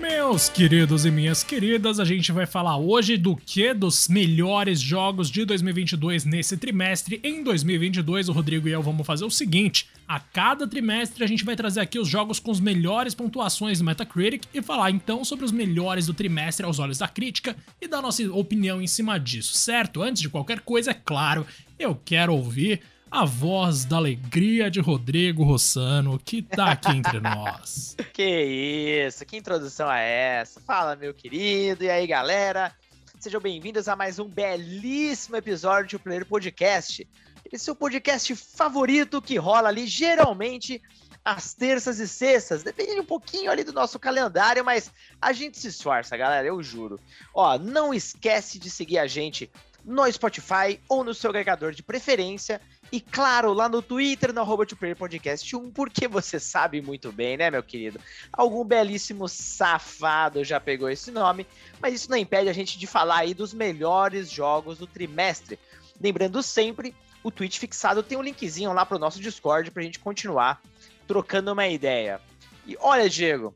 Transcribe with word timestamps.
Meus 0.00 0.48
queridos 0.48 1.04
e 1.04 1.10
minhas 1.10 1.44
queridas, 1.44 2.00
a 2.00 2.06
gente 2.06 2.32
vai 2.32 2.46
falar 2.46 2.78
hoje 2.78 3.18
do 3.18 3.36
que 3.36 3.74
dos 3.74 4.08
melhores 4.08 4.80
jogos 4.80 5.30
de 5.30 5.44
2022 5.44 6.24
nesse 6.24 6.56
trimestre. 6.56 7.20
Em 7.22 7.44
2022, 7.44 8.30
o 8.30 8.32
Rodrigo 8.32 8.66
e 8.66 8.72
eu 8.72 8.82
vamos 8.82 9.06
fazer 9.06 9.26
o 9.26 9.30
seguinte: 9.30 9.90
a 10.08 10.18
cada 10.18 10.66
trimestre 10.66 11.22
a 11.22 11.26
gente 11.26 11.44
vai 11.44 11.54
trazer 11.54 11.80
aqui 11.80 11.98
os 11.98 12.08
jogos 12.08 12.40
com 12.40 12.50
as 12.50 12.60
melhores 12.60 13.14
pontuações 13.14 13.78
do 13.78 13.84
Metacritic 13.84 14.44
e 14.54 14.62
falar 14.62 14.90
então 14.90 15.22
sobre 15.22 15.44
os 15.44 15.52
melhores 15.52 16.06
do 16.06 16.14
trimestre 16.14 16.64
aos 16.64 16.78
olhos 16.78 16.96
da 16.96 17.06
crítica 17.06 17.54
e 17.78 17.86
dar 17.86 18.00
nossa 18.00 18.22
opinião 18.32 18.80
em 18.80 18.86
cima 18.86 19.20
disso, 19.20 19.52
certo? 19.52 20.02
Antes 20.02 20.22
de 20.22 20.30
qualquer 20.30 20.60
coisa, 20.60 20.92
é 20.92 20.94
claro, 20.94 21.46
eu 21.78 21.94
quero 21.94 22.34
ouvir 22.34 22.80
a 23.10 23.24
voz 23.24 23.84
da 23.84 23.96
alegria 23.96 24.70
de 24.70 24.80
Rodrigo 24.80 25.42
Rossano, 25.42 26.16
que 26.16 26.40
tá 26.40 26.70
aqui 26.70 26.92
entre 26.92 27.18
nós. 27.20 27.96
Que 28.12 29.04
isso, 29.04 29.26
que 29.26 29.36
introdução 29.36 29.90
é 29.90 30.38
essa? 30.40 30.60
Fala, 30.60 30.94
meu 30.94 31.12
querido, 31.12 31.82
e 31.82 31.90
aí, 31.90 32.06
galera? 32.06 32.72
Sejam 33.18 33.40
bem-vindos 33.40 33.88
a 33.88 33.96
mais 33.96 34.20
um 34.20 34.28
belíssimo 34.28 35.36
episódio 35.36 35.98
do 35.98 36.02
Player 36.02 36.24
Podcast. 36.24 37.06
Esse 37.52 37.68
é 37.68 37.72
o 37.72 37.76
podcast 37.76 38.36
favorito 38.36 39.20
que 39.20 39.36
rola 39.36 39.68
ali, 39.68 39.88
geralmente, 39.88 40.80
às 41.24 41.52
terças 41.52 41.98
e 41.98 42.06
sextas, 42.06 42.62
dependendo 42.62 43.02
um 43.02 43.06
pouquinho 43.06 43.50
ali 43.50 43.64
do 43.64 43.72
nosso 43.72 43.98
calendário, 43.98 44.64
mas 44.64 44.92
a 45.20 45.32
gente 45.32 45.58
se 45.58 45.66
esforça, 45.66 46.16
galera, 46.16 46.46
eu 46.46 46.62
juro. 46.62 46.98
Ó, 47.34 47.58
não 47.58 47.92
esquece 47.92 48.56
de 48.56 48.70
seguir 48.70 48.98
a 48.98 49.06
gente 49.08 49.50
no 49.84 50.10
Spotify 50.10 50.80
ou 50.88 51.02
no 51.02 51.14
seu 51.14 51.30
agregador 51.30 51.72
de 51.72 51.82
preferência. 51.82 52.60
E 52.92 53.00
claro, 53.00 53.52
lá 53.52 53.68
no 53.68 53.80
Twitter, 53.80 54.32
no 54.32 54.40
arroba 54.40 54.66
Podcast 54.98 55.54
1, 55.54 55.70
porque 55.70 56.08
você 56.08 56.40
sabe 56.40 56.82
muito 56.82 57.12
bem, 57.12 57.36
né, 57.36 57.48
meu 57.48 57.62
querido? 57.62 58.00
Algum 58.32 58.64
belíssimo 58.64 59.28
safado 59.28 60.42
já 60.42 60.58
pegou 60.58 60.90
esse 60.90 61.12
nome, 61.12 61.46
mas 61.80 61.94
isso 61.94 62.10
não 62.10 62.16
impede 62.16 62.48
a 62.48 62.52
gente 62.52 62.78
de 62.78 62.86
falar 62.88 63.18
aí 63.18 63.32
dos 63.32 63.54
melhores 63.54 64.28
jogos 64.28 64.78
do 64.78 64.88
trimestre. 64.88 65.56
Lembrando 66.00 66.42
sempre, 66.42 66.94
o 67.22 67.30
tweet 67.30 67.60
fixado 67.60 68.02
tem 68.02 68.18
um 68.18 68.22
linkzinho 68.22 68.72
lá 68.72 68.84
pro 68.84 68.98
nosso 68.98 69.20
Discord 69.20 69.70
pra 69.70 69.82
gente 69.82 70.00
continuar 70.00 70.60
trocando 71.06 71.52
uma 71.52 71.68
ideia. 71.68 72.20
E 72.66 72.76
olha, 72.80 73.08
Diego, 73.08 73.54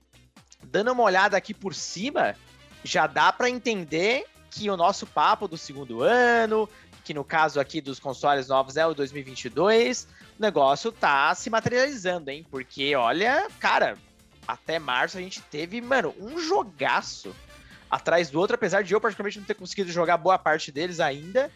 dando 0.62 0.92
uma 0.92 1.02
olhada 1.02 1.36
aqui 1.36 1.52
por 1.52 1.74
cima, 1.74 2.36
já 2.84 3.06
dá 3.06 3.32
para 3.32 3.50
entender 3.50 4.26
que 4.50 4.70
o 4.70 4.76
nosso 4.76 5.06
papo 5.06 5.48
do 5.48 5.58
segundo 5.58 6.00
ano, 6.02 6.68
que 7.04 7.14
no 7.14 7.22
caso 7.22 7.60
aqui 7.60 7.80
dos 7.80 8.00
consoles 8.00 8.48
novos 8.48 8.76
é 8.76 8.86
o 8.86 8.94
2022, 8.94 10.08
o 10.38 10.42
negócio 10.42 10.90
tá 10.90 11.34
se 11.34 11.50
materializando, 11.50 12.30
hein? 12.30 12.46
Porque, 12.50 12.96
olha, 12.96 13.46
cara, 13.60 13.98
até 14.48 14.78
março 14.78 15.18
a 15.18 15.20
gente 15.20 15.40
teve, 15.42 15.80
mano, 15.80 16.14
um 16.18 16.38
jogaço 16.40 17.34
atrás 17.90 18.30
do 18.30 18.40
outro, 18.40 18.54
apesar 18.54 18.82
de 18.82 18.92
eu 18.94 19.00
praticamente 19.00 19.38
não 19.38 19.46
ter 19.46 19.54
conseguido 19.54 19.92
jogar 19.92 20.16
boa 20.16 20.38
parte 20.38 20.72
deles 20.72 20.98
ainda, 20.98 21.50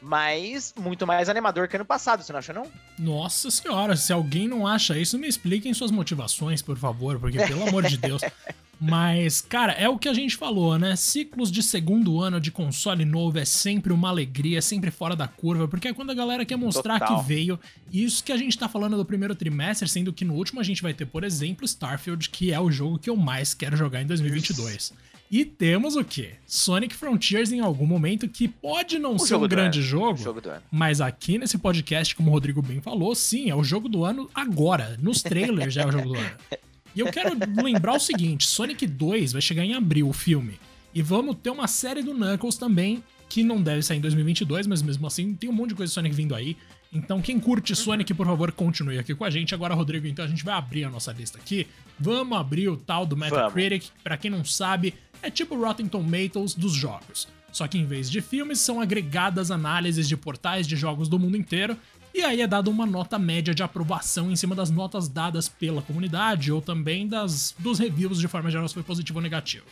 mas 0.00 0.72
muito 0.78 1.06
mais 1.06 1.28
animador 1.28 1.66
que 1.66 1.76
ano 1.76 1.84
passado, 1.84 2.22
você 2.22 2.32
não 2.32 2.38
acha 2.38 2.52
não? 2.52 2.70
Nossa 2.98 3.50
senhora, 3.50 3.96
se 3.96 4.12
alguém 4.12 4.46
não 4.46 4.66
acha 4.66 4.96
isso, 4.96 5.18
me 5.18 5.26
expliquem 5.26 5.74
suas 5.74 5.90
motivações, 5.90 6.62
por 6.62 6.76
favor, 6.76 7.18
porque 7.18 7.38
pelo 7.38 7.68
amor 7.68 7.82
de 7.82 7.96
Deus, 7.96 8.22
Mas, 8.80 9.40
cara, 9.40 9.72
é 9.72 9.88
o 9.88 9.98
que 9.98 10.08
a 10.08 10.14
gente 10.14 10.36
falou, 10.36 10.78
né? 10.78 10.96
Ciclos 10.96 11.50
de 11.50 11.62
segundo 11.62 12.20
ano 12.20 12.40
de 12.40 12.50
console 12.50 13.04
novo 13.04 13.38
é 13.38 13.44
sempre 13.44 13.92
uma 13.92 14.08
alegria, 14.08 14.58
é 14.58 14.60
sempre 14.60 14.90
fora 14.90 15.16
da 15.16 15.28
curva, 15.28 15.68
porque 15.68 15.88
é 15.88 15.94
quando 15.94 16.10
a 16.10 16.14
galera 16.14 16.44
quer 16.44 16.56
mostrar 16.56 16.98
Total. 16.98 17.22
que 17.22 17.28
veio. 17.28 17.58
Isso 17.92 18.22
que 18.22 18.32
a 18.32 18.36
gente 18.36 18.58
tá 18.58 18.68
falando 18.68 18.96
do 18.96 19.04
primeiro 19.04 19.34
trimestre, 19.34 19.88
sendo 19.88 20.12
que 20.12 20.24
no 20.24 20.34
último 20.34 20.60
a 20.60 20.64
gente 20.64 20.82
vai 20.82 20.92
ter, 20.94 21.06
por 21.06 21.24
exemplo, 21.24 21.64
Starfield, 21.64 22.28
que 22.30 22.52
é 22.52 22.60
o 22.60 22.70
jogo 22.70 22.98
que 22.98 23.10
eu 23.10 23.16
mais 23.16 23.54
quero 23.54 23.76
jogar 23.76 24.02
em 24.02 24.06
2022. 24.06 24.74
Isso. 24.74 24.94
E 25.30 25.44
temos 25.44 25.96
o 25.96 26.04
quê? 26.04 26.34
Sonic 26.46 26.94
Frontiers 26.94 27.50
em 27.50 27.60
algum 27.60 27.86
momento, 27.86 28.28
que 28.28 28.46
pode 28.46 28.98
não 28.98 29.16
o 29.16 29.18
ser 29.18 29.34
um 29.34 29.48
grande 29.48 29.80
ano. 29.80 29.88
jogo, 29.88 30.16
jogo 30.16 30.40
mas 30.70 31.00
aqui 31.00 31.38
nesse 31.38 31.58
podcast, 31.58 32.14
como 32.14 32.30
o 32.30 32.32
Rodrigo 32.32 32.62
bem 32.62 32.80
falou, 32.80 33.14
sim, 33.14 33.50
é 33.50 33.54
o 33.54 33.64
jogo 33.64 33.88
do 33.88 34.04
ano 34.04 34.30
agora. 34.34 34.96
Nos 35.00 35.22
trailers 35.22 35.74
já 35.74 35.82
é 35.82 35.86
o 35.86 35.92
jogo 35.92 36.08
do 36.10 36.14
ano. 36.14 36.30
E 36.94 37.00
eu 37.00 37.10
quero 37.10 37.36
lembrar 37.62 37.94
o 37.94 38.00
seguinte: 38.00 38.46
Sonic 38.46 38.86
2 38.86 39.32
vai 39.32 39.42
chegar 39.42 39.64
em 39.64 39.74
abril, 39.74 40.08
o 40.08 40.12
filme. 40.12 40.58
E 40.94 41.02
vamos 41.02 41.36
ter 41.42 41.50
uma 41.50 41.66
série 41.66 42.02
do 42.02 42.14
Knuckles 42.14 42.56
também, 42.56 43.02
que 43.28 43.42
não 43.42 43.60
deve 43.60 43.82
sair 43.82 43.98
em 43.98 44.00
2022, 44.00 44.66
mas 44.66 44.80
mesmo 44.80 45.06
assim 45.06 45.34
tem 45.34 45.50
um 45.50 45.52
monte 45.52 45.70
de 45.70 45.74
coisa 45.74 45.90
de 45.90 45.94
Sonic 45.94 46.14
vindo 46.14 46.34
aí. 46.34 46.56
Então, 46.92 47.20
quem 47.20 47.40
curte 47.40 47.74
Sonic, 47.74 48.14
por 48.14 48.24
favor, 48.24 48.52
continue 48.52 48.98
aqui 48.98 49.12
com 49.16 49.24
a 49.24 49.30
gente. 49.30 49.52
Agora, 49.52 49.74
Rodrigo, 49.74 50.06
então 50.06 50.24
a 50.24 50.28
gente 50.28 50.44
vai 50.44 50.54
abrir 50.54 50.84
a 50.84 50.90
nossa 50.90 51.10
lista 51.10 51.38
aqui. 51.38 51.66
Vamos 51.98 52.38
abrir 52.38 52.68
o 52.68 52.76
tal 52.76 53.04
do 53.04 53.16
Metacritic. 53.16 53.90
Para 54.04 54.16
quem 54.16 54.30
não 54.30 54.44
sabe, 54.44 54.94
é 55.20 55.28
tipo 55.28 55.58
Rotten 55.58 55.88
Tomatoes 55.88 56.54
dos 56.54 56.72
jogos. 56.72 57.26
Só 57.50 57.66
que 57.66 57.78
em 57.78 57.84
vez 57.84 58.08
de 58.08 58.20
filmes, 58.20 58.60
são 58.60 58.80
agregadas 58.80 59.50
análises 59.50 60.06
de 60.06 60.16
portais 60.16 60.68
de 60.68 60.76
jogos 60.76 61.08
do 61.08 61.18
mundo 61.18 61.36
inteiro 61.36 61.76
e 62.14 62.22
aí 62.22 62.40
é 62.40 62.46
dada 62.46 62.70
uma 62.70 62.86
nota 62.86 63.18
média 63.18 63.52
de 63.52 63.62
aprovação 63.62 64.30
em 64.30 64.36
cima 64.36 64.54
das 64.54 64.70
notas 64.70 65.08
dadas 65.08 65.48
pela 65.48 65.82
comunidade 65.82 66.52
ou 66.52 66.62
também 66.62 67.08
das 67.08 67.54
dos 67.58 67.80
reviews 67.80 68.20
de 68.20 68.28
forma 68.28 68.50
geral 68.50 68.68
se 68.68 68.74
foi 68.74 68.84
positivo 68.84 69.18
ou 69.18 69.22
negativo. 69.22 69.64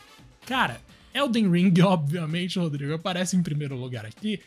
Cara, 0.44 0.80
Elden 1.14 1.48
Ring, 1.48 1.72
obviamente, 1.82 2.58
Rodrigo, 2.58 2.94
aparece 2.94 3.36
em 3.36 3.42
primeiro 3.42 3.76
lugar 3.76 4.04
aqui. 4.04 4.40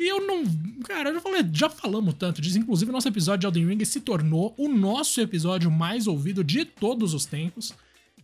E 0.00 0.08
eu 0.08 0.26
não. 0.26 0.44
Cara, 0.84 1.10
eu 1.10 1.14
já, 1.14 1.20
falei, 1.20 1.44
já 1.52 1.68
falamos 1.68 2.14
tanto 2.14 2.40
disso. 2.40 2.58
Inclusive, 2.58 2.90
nosso 2.90 3.08
episódio 3.08 3.40
de 3.40 3.46
Elden 3.46 3.66
Ring 3.66 3.84
se 3.84 4.00
tornou 4.00 4.54
o 4.56 4.66
nosso 4.66 5.20
episódio 5.20 5.70
mais 5.70 6.06
ouvido 6.06 6.42
de 6.42 6.64
todos 6.64 7.12
os 7.12 7.26
tempos 7.26 7.74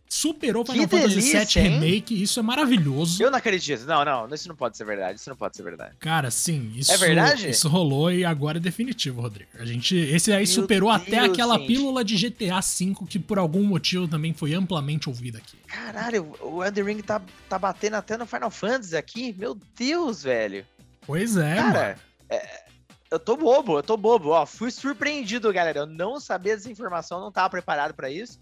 superou 0.09 0.65
Final 0.65 0.89
que 0.89 0.97
Fantasy 0.97 1.33
VII 1.33 1.69
Remake, 1.69 2.23
isso 2.23 2.41
é 2.41 2.43
maravilhoso. 2.43 3.23
Eu 3.23 3.31
não 3.31 3.39
acredito. 3.39 3.85
Não, 3.85 4.05
não, 4.05 4.35
isso 4.35 4.49
não 4.49 4.57
pode 4.57 4.77
ser 4.77 4.85
verdade. 4.85 5.19
Isso 5.21 5.29
não 5.29 5.37
pode 5.37 5.57
ser 5.57 5.63
verdade. 5.63 5.95
Cara, 6.01 6.31
sim, 6.31 6.73
isso 6.75 6.93
É 6.93 6.97
verdade? 6.97 7.51
Isso 7.51 7.69
rolou 7.69 8.11
e 8.11 8.25
agora 8.25 8.59
é 8.59 8.61
definitivo, 8.61 9.21
Rodrigo. 9.21 9.51
A 9.59 9.65
gente 9.65 9.97
esse 9.97 10.33
aí 10.33 10.39
Meu 10.39 10.47
superou 10.47 10.91
Deus, 10.91 11.03
até 11.03 11.19
aquela 11.19 11.57
gente. 11.59 11.67
pílula 11.67 12.05
de 12.05 12.17
GTA 12.17 12.61
V 12.61 12.95
que 13.09 13.19
por 13.19 13.39
algum 13.39 13.63
motivo 13.63 14.09
também 14.09 14.33
foi 14.33 14.55
amplamente 14.55 15.09
ouvida 15.09 15.39
aqui. 15.39 15.57
Caralho, 15.67 16.35
o 16.41 16.65
Elden 16.65 16.85
Ring 16.85 17.03
tá, 17.03 17.21
tá 17.49 17.59
batendo 17.59 17.95
até 17.95 18.17
no 18.17 18.27
Final 18.27 18.51
Fantasy 18.51 18.97
aqui. 18.97 19.35
Meu 19.39 19.57
Deus, 19.77 20.23
velho. 20.23 20.65
Pois 21.07 21.37
é, 21.37 21.55
Cara. 21.57 21.99
É, 22.31 22.63
eu 23.11 23.19
tô 23.19 23.37
bobo, 23.37 23.79
eu 23.79 23.83
tô 23.83 23.97
bobo. 23.97 24.31
Ó, 24.31 24.45
fui 24.45 24.71
surpreendido, 24.71 25.53
galera. 25.53 25.81
Eu 25.81 25.87
não 25.87 26.21
sabia 26.21 26.55
dessa 26.55 26.71
informação, 26.71 27.21
não 27.21 27.33
tava 27.33 27.49
preparado 27.51 27.95
para 27.95 28.11
isso. 28.11 28.39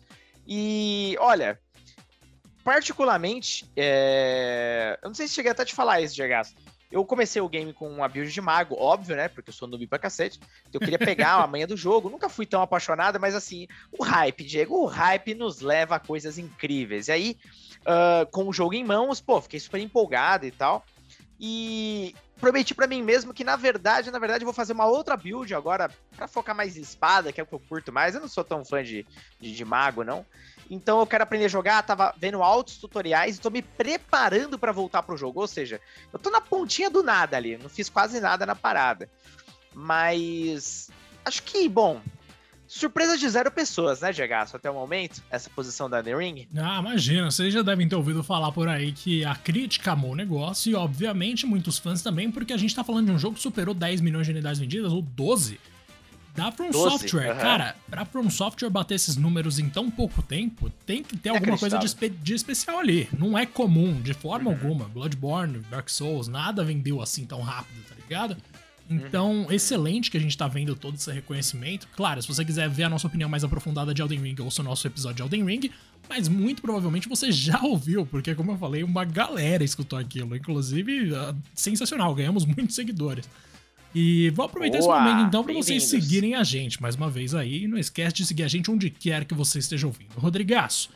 E 0.46 1.16
olha, 1.18 1.58
particularmente, 2.64 3.70
é... 3.76 4.98
eu 5.02 5.08
não 5.08 5.14
sei 5.14 5.26
se 5.26 5.34
cheguei 5.34 5.52
até 5.52 5.62
a 5.62 5.66
te 5.66 5.74
falar 5.74 6.00
isso, 6.00 6.14
Diego. 6.14 6.34
Eu 6.90 7.04
comecei 7.04 7.42
o 7.42 7.48
game 7.48 7.72
com 7.72 7.88
uma 7.88 8.08
build 8.08 8.32
de 8.32 8.40
mago, 8.40 8.76
óbvio, 8.78 9.16
né? 9.16 9.28
Porque 9.28 9.50
eu 9.50 9.54
sou 9.54 9.66
noob 9.66 9.86
pra 9.88 9.98
cacete. 9.98 10.38
Eu 10.72 10.78
queria 10.78 10.98
pegar 10.98 11.34
a 11.34 11.46
manha 11.48 11.66
do 11.66 11.76
jogo. 11.76 12.08
Nunca 12.08 12.28
fui 12.28 12.46
tão 12.46 12.62
apaixonado, 12.62 13.18
mas 13.18 13.34
assim, 13.34 13.66
o 13.98 14.04
hype, 14.04 14.44
Diego, 14.44 14.76
o 14.76 14.86
hype 14.86 15.34
nos 15.34 15.60
leva 15.60 15.96
a 15.96 16.00
coisas 16.00 16.38
incríveis. 16.38 17.08
E 17.08 17.12
aí, 17.12 17.36
uh, 17.80 18.30
com 18.30 18.48
o 18.48 18.52
jogo 18.52 18.74
em 18.74 18.84
mãos, 18.84 19.20
pô, 19.20 19.40
fiquei 19.40 19.58
super 19.58 19.80
empolgado 19.80 20.46
e 20.46 20.52
tal. 20.52 20.84
E 21.40 22.14
prometi 22.40 22.74
para 22.74 22.86
mim 22.86 23.02
mesmo 23.02 23.32
que, 23.32 23.44
na 23.44 23.56
verdade, 23.56 24.10
na 24.10 24.18
verdade, 24.18 24.42
eu 24.42 24.46
vou 24.46 24.54
fazer 24.54 24.72
uma 24.72 24.86
outra 24.86 25.16
build 25.16 25.54
agora 25.54 25.90
para 26.14 26.28
focar 26.28 26.54
mais 26.54 26.76
em 26.76 26.80
espada, 26.80 27.32
que 27.32 27.40
é 27.40 27.44
o 27.44 27.46
que 27.46 27.54
eu 27.54 27.60
curto 27.60 27.92
mais. 27.92 28.14
Eu 28.14 28.20
não 28.20 28.28
sou 28.28 28.44
tão 28.44 28.64
fã 28.64 28.82
de, 28.82 29.06
de, 29.40 29.54
de 29.54 29.64
mago, 29.64 30.04
não. 30.04 30.24
Então 30.70 31.00
eu 31.00 31.06
quero 31.06 31.22
aprender 31.22 31.46
a 31.46 31.48
jogar, 31.48 31.82
tava 31.82 32.14
vendo 32.18 32.42
altos 32.42 32.76
tutoriais 32.78 33.36
e 33.36 33.40
tô 33.40 33.50
me 33.50 33.62
preparando 33.62 34.58
para 34.58 34.72
voltar 34.72 35.02
pro 35.02 35.16
jogo. 35.16 35.40
Ou 35.40 35.46
seja, 35.46 35.80
eu 36.12 36.18
tô 36.18 36.30
na 36.30 36.40
pontinha 36.40 36.90
do 36.90 37.02
nada 37.02 37.36
ali, 37.36 37.56
não 37.56 37.68
fiz 37.68 37.88
quase 37.88 38.20
nada 38.20 38.44
na 38.44 38.54
parada. 38.54 39.08
Mas 39.72 40.90
acho 41.24 41.42
que, 41.42 41.68
bom, 41.68 42.00
Surpresa 42.68 43.16
de 43.16 43.28
zero 43.28 43.50
pessoas, 43.50 44.00
né, 44.00 44.12
Diego? 44.12 44.34
até 44.34 44.70
o 44.70 44.74
momento, 44.74 45.22
essa 45.30 45.48
posição 45.48 45.88
da 45.88 46.02
The 46.02 46.16
Ring? 46.16 46.48
Ah, 46.56 46.80
imagina, 46.80 47.30
vocês 47.30 47.52
já 47.52 47.62
devem 47.62 47.88
ter 47.88 47.96
ouvido 47.96 48.22
falar 48.22 48.52
por 48.52 48.68
aí 48.68 48.92
que 48.92 49.24
a 49.24 49.34
crítica 49.34 49.92
amou 49.92 50.12
o 50.12 50.16
negócio 50.16 50.70
e, 50.70 50.74
obviamente, 50.74 51.46
muitos 51.46 51.78
fãs 51.78 52.02
também, 52.02 52.30
porque 52.30 52.52
a 52.52 52.56
gente 52.56 52.74
tá 52.74 52.82
falando 52.82 53.06
de 53.06 53.12
um 53.12 53.18
jogo 53.18 53.36
que 53.36 53.42
superou 53.42 53.74
10 53.74 54.00
milhões 54.00 54.26
de 54.26 54.32
unidades 54.32 54.58
vendidas, 54.58 54.92
ou 54.92 55.00
12, 55.00 55.58
da 56.36 56.52
From 56.52 56.70
12, 56.70 56.90
Software. 56.90 57.32
Uhum. 57.32 57.40
Cara, 57.40 57.76
pra 57.88 58.04
From 58.04 58.28
Software 58.28 58.68
bater 58.68 58.94
esses 58.94 59.16
números 59.16 59.58
em 59.58 59.68
tão 59.68 59.90
pouco 59.90 60.22
tempo, 60.22 60.70
tem 60.84 61.02
que 61.02 61.16
ter 61.16 61.30
alguma 61.30 61.56
coisa 61.56 61.78
de, 61.78 61.86
espe 61.86 62.10
de, 62.10 62.34
especial 62.34 62.78
ali. 62.78 63.08
Não 63.18 63.36
é 63.36 63.46
comum, 63.46 64.00
de 64.00 64.12
forma 64.12 64.50
uhum. 64.50 64.56
alguma. 64.56 64.84
Bloodborne, 64.88 65.60
Dark 65.70 65.88
Souls, 65.88 66.28
nada 66.28 66.62
vendeu 66.62 67.00
assim 67.00 67.24
tão 67.24 67.40
rápido, 67.40 67.82
tá 67.88 67.94
ligado? 67.94 68.36
Então, 68.88 69.46
excelente 69.50 70.10
que 70.10 70.16
a 70.16 70.20
gente 70.20 70.36
tá 70.36 70.46
vendo 70.46 70.76
todo 70.76 70.94
esse 70.94 71.10
reconhecimento. 71.10 71.88
Claro, 71.96 72.22
se 72.22 72.28
você 72.28 72.44
quiser 72.44 72.68
ver 72.68 72.84
a 72.84 72.88
nossa 72.88 73.06
opinião 73.06 73.28
mais 73.28 73.42
aprofundada 73.42 73.92
de 73.92 74.00
Elden 74.00 74.20
Ring, 74.20 74.36
ouça 74.40 74.62
o 74.62 74.64
nosso 74.64 74.86
episódio 74.86 75.16
de 75.16 75.22
Elden 75.22 75.44
Ring. 75.44 75.70
Mas 76.08 76.28
muito 76.28 76.62
provavelmente 76.62 77.08
você 77.08 77.32
já 77.32 77.60
ouviu, 77.62 78.06
porque, 78.06 78.34
como 78.34 78.52
eu 78.52 78.58
falei, 78.58 78.84
uma 78.84 79.04
galera 79.04 79.64
escutou 79.64 79.98
aquilo. 79.98 80.36
Inclusive, 80.36 81.12
uh, 81.12 81.36
sensacional, 81.54 82.14
ganhamos 82.14 82.44
muitos 82.46 82.76
seguidores. 82.76 83.28
E 83.94 84.30
vou 84.30 84.44
aproveitar 84.44 84.78
Boa, 84.78 84.94
esse 84.94 85.04
momento 85.04 85.26
então 85.26 85.42
para 85.42 85.54
vocês 85.54 85.84
seguirem 85.84 86.34
a 86.34 86.44
gente 86.44 86.80
mais 86.82 86.94
uma 86.94 87.08
vez 87.08 87.34
aí. 87.34 87.66
Não 87.66 87.78
esquece 87.78 88.14
de 88.16 88.26
seguir 88.26 88.42
a 88.42 88.48
gente 88.48 88.70
onde 88.70 88.90
quer 88.90 89.24
que 89.24 89.34
você 89.34 89.58
esteja 89.58 89.86
ouvindo. 89.86 90.12
Rodrigaço, 90.18 90.90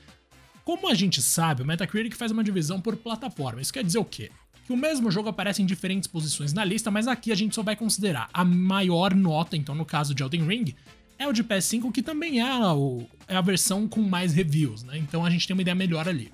como 0.65 0.89
a 0.89 0.95
gente 0.95 1.23
sabe, 1.23 1.63
o 1.63 1.67
Metacritic 1.67 2.15
faz 2.15 2.31
uma 2.31 2.45
divisão 2.45 2.81
por 2.81 2.95
plataforma. 2.97 3.61
Isso 3.61 3.73
quer 3.73 3.83
dizer 3.83 3.99
o 3.99 4.05
quê? 4.05 4.31
Que 4.71 4.75
o 4.75 4.77
mesmo 4.77 5.11
jogo 5.11 5.29
aparece 5.29 5.61
em 5.61 5.67
diferentes 5.67 6.07
posições 6.07 6.53
na 6.53 6.65
lista, 6.65 6.93
mas 6.93 7.09
aqui 7.09 7.33
a 7.33 7.35
gente 7.35 7.57
só 7.57 7.61
vai 7.61 7.75
considerar 7.75 8.29
a 8.33 8.45
maior 8.45 9.17
nota, 9.17 9.57
então 9.57 9.75
no 9.75 9.85
caso 9.85 10.15
de 10.15 10.23
Elden 10.23 10.47
Ring, 10.47 10.77
é 11.19 11.27
o 11.27 11.33
de 11.33 11.43
PS5, 11.43 11.91
que 11.91 12.01
também 12.01 12.39
é 12.39 12.49
a, 12.49 12.73
o, 12.73 13.05
é 13.27 13.35
a 13.35 13.41
versão 13.41 13.89
com 13.89 14.01
mais 14.01 14.33
reviews, 14.33 14.85
né? 14.85 14.97
Então 14.97 15.27
a 15.27 15.31
gente 15.31 15.45
tem 15.45 15.55
uma 15.55 15.63
ideia 15.63 15.75
melhor 15.75 16.09
ali. 16.09 16.33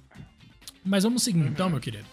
Mas 0.84 1.04
vamos 1.04 1.22
seguir 1.22 1.40
uhum. 1.40 1.46
então, 1.46 1.70
meu 1.70 1.80
querido. 1.80 2.04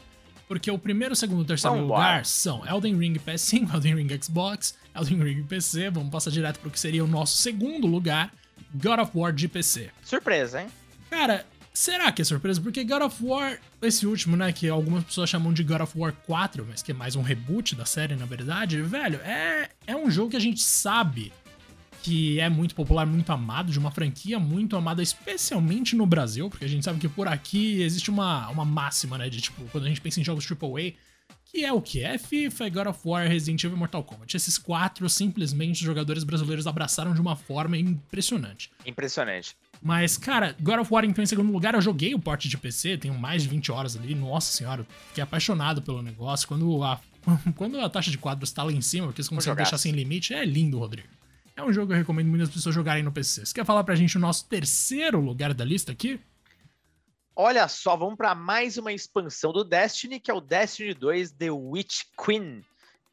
Porque 0.48 0.72
o 0.72 0.80
primeiro, 0.80 1.14
segundo 1.14 1.44
e 1.44 1.46
terceiro 1.46 1.75
Vamos 1.75 1.90
lugar 1.90 2.12
embora. 2.12 2.24
são 2.24 2.66
Elden 2.66 2.98
Ring 2.98 3.16
PS5, 3.16 3.74
Elden 3.74 3.96
Ring 3.96 4.24
Xbox, 4.24 4.78
Elden 4.96 5.22
Ring 5.22 5.44
PC. 5.44 5.90
Vamos 5.90 6.10
passar 6.10 6.31
direto 6.31 6.58
pro 6.60 6.72
que 6.72 6.80
seria 6.80 7.04
o 7.04 7.08
nosso 7.08 7.36
segundo 7.36 7.86
lugar, 7.86 8.31
God 8.74 9.00
of 9.00 9.12
War 9.14 9.34
de 9.34 9.50
PC. 9.50 9.90
Surpresa, 10.02 10.62
hein? 10.62 10.70
Cara, 11.10 11.46
será 11.74 12.12
que 12.12 12.22
é 12.22 12.25
surpresa? 12.25 12.62
Porque 12.62 12.84
God 12.84 13.02
of 13.02 13.24
War, 13.24 13.60
esse 13.81 14.06
último, 14.06 14.38
né, 14.38 14.54
que 14.54 14.70
algumas 14.70 15.04
pessoas 15.04 15.30
chamam 15.30 15.52
de 15.52 15.64
God 15.64 15.81
of 15.81 15.98
War 15.98 16.14
4, 16.25 16.66
mas 16.70 16.81
que 16.81 16.92
é 16.92 16.94
mais 16.94 17.16
um 17.16 17.22
reboot 17.22 17.75
da 17.75 17.86
série, 17.86 18.16
na 18.16 18.25
verdade, 18.25 18.81
velho, 18.81 19.20
é, 19.22 19.70
é 19.88 19.96
um 19.96 20.10
jogo 20.10 20.31
que 20.31 20.38
a 20.38 20.42
gente 20.42 20.62
sabe 20.62 21.31
que 22.04 22.38
é 22.38 22.50
muito 22.50 22.75
popular, 22.75 23.06
muito 23.06 23.31
amado, 23.31 23.72
de 23.72 23.80
uma 23.80 23.90
franquia 23.90 24.38
muito 24.38 24.75
amada, 24.75 25.02
especialmente 25.02 25.96
no 25.96 26.06
Brasil, 26.06 26.50
porque 26.50 26.66
a 26.66 26.68
gente 26.68 26.84
sabe 26.84 27.00
que 27.00 27.08
por 27.08 27.30
aqui 27.30 27.81
existe 27.81 28.10
uma, 28.10 28.50
uma 28.50 28.66
máxima, 28.66 29.18
né, 29.18 29.30
de 29.30 29.40
tipo, 29.40 29.64
quando 29.72 29.86
a 29.86 29.88
gente 29.88 30.02
pensa 30.02 30.20
em 30.20 30.24
jogos 30.24 30.46
AAA, 30.46 30.94
que 31.46 31.64
é 31.64 31.72
o 31.72 31.81
que? 31.81 32.04
É 32.04 32.18
FIFA, 32.18 32.70
God 32.70 32.88
of 32.88 33.00
War, 33.06 33.28
Resident 33.28 33.64
Evil 33.64 33.78
e 33.78 33.80
Mortal 33.80 34.04
Kombat. 34.04 34.36
Esses 34.36 34.58
quatro, 34.58 35.08
simplesmente, 35.08 35.75
os 35.75 35.86
jogadores 35.86 36.24
brasileiros 36.24 36.68
abraçaram 36.68 37.14
de 37.14 37.22
uma 37.22 37.36
forma 37.36 37.78
impressionante. 37.78 38.72
Impressionante. 38.86 39.56
Mas, 39.83 40.18
cara, 40.18 40.56
God 40.62 40.80
of 40.80 40.94
War, 40.94 41.03
então, 41.03 41.21
em 41.21 41.27
segundo 41.27 41.51
lugar, 41.51 41.74
eu 41.74 41.81
joguei 41.81 42.15
o 42.15 42.19
porte 42.19 42.47
de 42.47 42.57
PC, 42.57 42.97
tenho 42.97 43.19
mais 43.19 43.44
de 43.44 43.50
20 43.50 43.69
horas 43.69 43.97
ali, 43.97 44.15
nossa 44.15 44.50
senhora, 44.50 44.88
fiquei 45.09 45.21
apaixonado 45.21 45.81
pelo 45.81 46.01
negócio. 46.01 46.47
Quando 46.47 46.81
a, 46.81 47.01
quando 47.57 47.77
a 47.81 47.89
taxa 47.89 48.09
de 48.09 48.18
quadros 48.18 48.50
tá 48.51 48.63
lá 48.63 48.71
em 48.71 48.80
cima, 48.80 49.07
porque 49.07 49.19
eles 49.19 49.27
conseguem 49.27 49.57
deixar 49.57 49.77
sem 49.77 49.91
limite, 49.91 50.33
é 50.33 50.45
lindo, 50.45 50.80
Rodrigo. 50.80 51.09
É 51.53 51.62
um 51.62 51.74
jogo 51.74 51.88
que 51.88 51.94
eu 51.94 51.97
recomendo 51.97 52.30
muitas 52.30 52.50
pessoas 52.50 52.74
jogarem 52.74 53.03
no 53.03 53.12
PC. 53.12 53.45
Você 53.45 53.53
quer 53.53 53.65
falar 53.65 53.83
pra 53.83 53.94
gente 53.94 54.15
o 54.15 54.21
nosso 54.21 54.47
terceiro 54.47 55.19
lugar 55.19 55.53
da 55.53 55.65
lista 55.65 55.91
aqui? 55.91 56.18
Olha 57.36 57.68
só, 57.68 57.97
vamos 57.97 58.15
para 58.15 58.33
mais 58.33 58.77
uma 58.77 58.94
expansão 58.94 59.51
do 59.51 59.65
Destiny, 59.65 60.19
que 60.19 60.31
é 60.31 60.33
o 60.33 60.39
Destiny 60.39 60.94
2 60.94 61.31
The 61.31 61.51
Witch 61.51 62.03
Queen, 62.24 62.63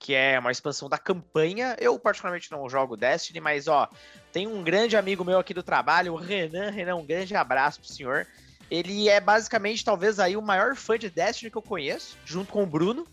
que 0.00 0.14
é 0.14 0.38
uma 0.38 0.50
expansão 0.50 0.88
da 0.88 0.96
campanha. 0.96 1.76
Eu 1.78 1.96
particularmente 1.98 2.50
não 2.50 2.68
jogo 2.68 2.96
Destiny, 2.96 3.38
mas 3.38 3.68
ó, 3.68 3.86
tem 4.32 4.46
um 4.46 4.64
grande 4.64 4.96
amigo 4.96 5.22
meu 5.22 5.38
aqui 5.38 5.52
do 5.52 5.62
trabalho, 5.62 6.14
o 6.14 6.16
Renan. 6.16 6.70
Renan, 6.70 6.96
um 6.96 7.06
grande 7.06 7.36
abraço 7.36 7.80
pro 7.80 7.88
senhor. 7.88 8.26
Ele 8.70 9.08
é 9.10 9.20
basicamente 9.20 9.84
talvez 9.84 10.18
aí 10.18 10.36
o 10.38 10.42
maior 10.42 10.74
fã 10.74 10.98
de 10.98 11.10
Destiny 11.10 11.50
que 11.50 11.58
eu 11.58 11.62
conheço, 11.62 12.16
junto 12.24 12.50
com 12.50 12.62
o 12.62 12.66
Bruno. 12.66 13.06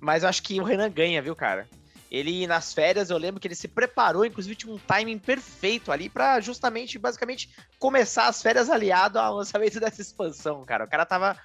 Mas 0.00 0.22
eu 0.22 0.28
acho 0.28 0.42
que 0.42 0.58
o 0.58 0.64
Renan 0.64 0.90
ganha, 0.90 1.20
viu, 1.20 1.36
cara? 1.36 1.68
Ele, 2.10 2.46
nas 2.46 2.72
férias, 2.72 3.10
eu 3.10 3.18
lembro 3.18 3.40
que 3.40 3.46
ele 3.46 3.54
se 3.54 3.68
preparou, 3.68 4.24
inclusive 4.24 4.56
tinha 4.56 4.72
um 4.72 4.78
timing 4.78 5.18
perfeito 5.18 5.92
ali 5.92 6.08
para 6.08 6.40
justamente, 6.40 6.98
basicamente, 6.98 7.50
começar 7.78 8.26
as 8.26 8.42
férias 8.42 8.70
aliado 8.70 9.18
ao 9.18 9.36
lançamento 9.36 9.78
dessa 9.80 10.00
expansão, 10.00 10.64
cara. 10.64 10.84
O 10.84 10.88
cara 10.88 11.04
tava 11.04 11.38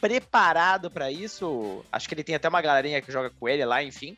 preparado 0.00 0.90
para 0.90 1.10
isso. 1.10 1.84
Acho 1.90 2.08
que 2.08 2.14
ele 2.14 2.24
tem 2.24 2.34
até 2.34 2.48
uma 2.48 2.62
galerinha 2.62 3.00
que 3.00 3.12
joga 3.12 3.30
com 3.30 3.48
ele 3.48 3.64
lá, 3.64 3.82
enfim. 3.82 4.16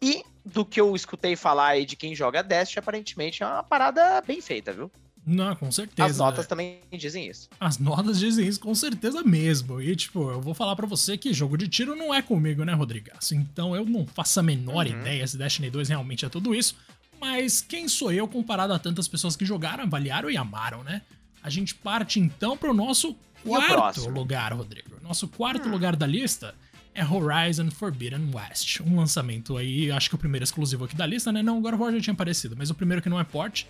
E 0.00 0.22
do 0.44 0.64
que 0.64 0.80
eu 0.80 0.94
escutei 0.94 1.36
falar 1.36 1.68
aí 1.68 1.84
de 1.84 1.96
quem 1.96 2.14
joga 2.14 2.42
Destiny, 2.42 2.78
aparentemente 2.78 3.42
é 3.42 3.46
uma 3.46 3.62
parada 3.62 4.20
bem 4.22 4.40
feita, 4.40 4.72
viu? 4.72 4.90
Não, 5.26 5.54
com 5.54 5.70
certeza. 5.70 6.08
As 6.08 6.16
notas 6.16 6.46
é. 6.46 6.48
também 6.48 6.80
dizem 6.90 7.28
isso. 7.28 7.50
As 7.60 7.78
notas 7.78 8.18
dizem 8.18 8.46
isso 8.46 8.58
com 8.60 8.74
certeza 8.74 9.22
mesmo. 9.22 9.78
E, 9.78 9.94
tipo, 9.94 10.30
eu 10.30 10.40
vou 10.40 10.54
falar 10.54 10.74
para 10.74 10.86
você 10.86 11.18
que 11.18 11.34
jogo 11.34 11.58
de 11.58 11.68
tiro 11.68 11.94
não 11.94 12.14
é 12.14 12.22
comigo, 12.22 12.64
né, 12.64 12.72
Rodrigaço? 12.72 13.34
Então 13.34 13.76
eu 13.76 13.84
não 13.84 14.06
faço 14.06 14.40
a 14.40 14.42
menor 14.42 14.86
uhum. 14.86 14.92
ideia 14.92 15.26
se 15.26 15.36
Destiny 15.36 15.68
2 15.68 15.90
realmente 15.90 16.24
é 16.24 16.30
tudo 16.30 16.54
isso. 16.54 16.76
Mas 17.20 17.60
quem 17.60 17.88
sou 17.88 18.10
eu 18.10 18.26
comparado 18.26 18.72
a 18.72 18.78
tantas 18.78 19.06
pessoas 19.06 19.36
que 19.36 19.44
jogaram, 19.44 19.84
avaliaram 19.84 20.30
e 20.30 20.36
amaram, 20.36 20.82
né? 20.82 21.02
A 21.42 21.50
gente 21.50 21.74
parte 21.74 22.18
então 22.18 22.56
pro 22.56 22.72
nosso 22.72 23.14
quarto 23.42 24.08
lugar, 24.08 24.52
Rodrigo. 24.52 24.96
Nosso 25.02 25.28
quarto 25.28 25.68
hum. 25.68 25.72
lugar 25.72 25.96
da 25.96 26.06
lista 26.06 26.54
é 26.94 27.04
Horizon 27.04 27.70
Forbidden 27.70 28.30
West. 28.34 28.80
Um 28.80 28.96
lançamento 28.96 29.56
aí, 29.56 29.90
acho 29.90 30.08
que 30.08 30.14
o 30.14 30.18
primeiro 30.18 30.44
exclusivo 30.44 30.84
aqui 30.84 30.96
da 30.96 31.06
lista, 31.06 31.30
né? 31.30 31.42
Não, 31.42 31.58
agora 31.58 31.76
o 31.76 31.92
já 31.92 32.00
tinha 32.00 32.14
aparecido, 32.14 32.56
mas 32.56 32.70
o 32.70 32.74
primeiro 32.74 33.00
que 33.00 33.08
não 33.08 33.20
é 33.20 33.24
port. 33.24 33.64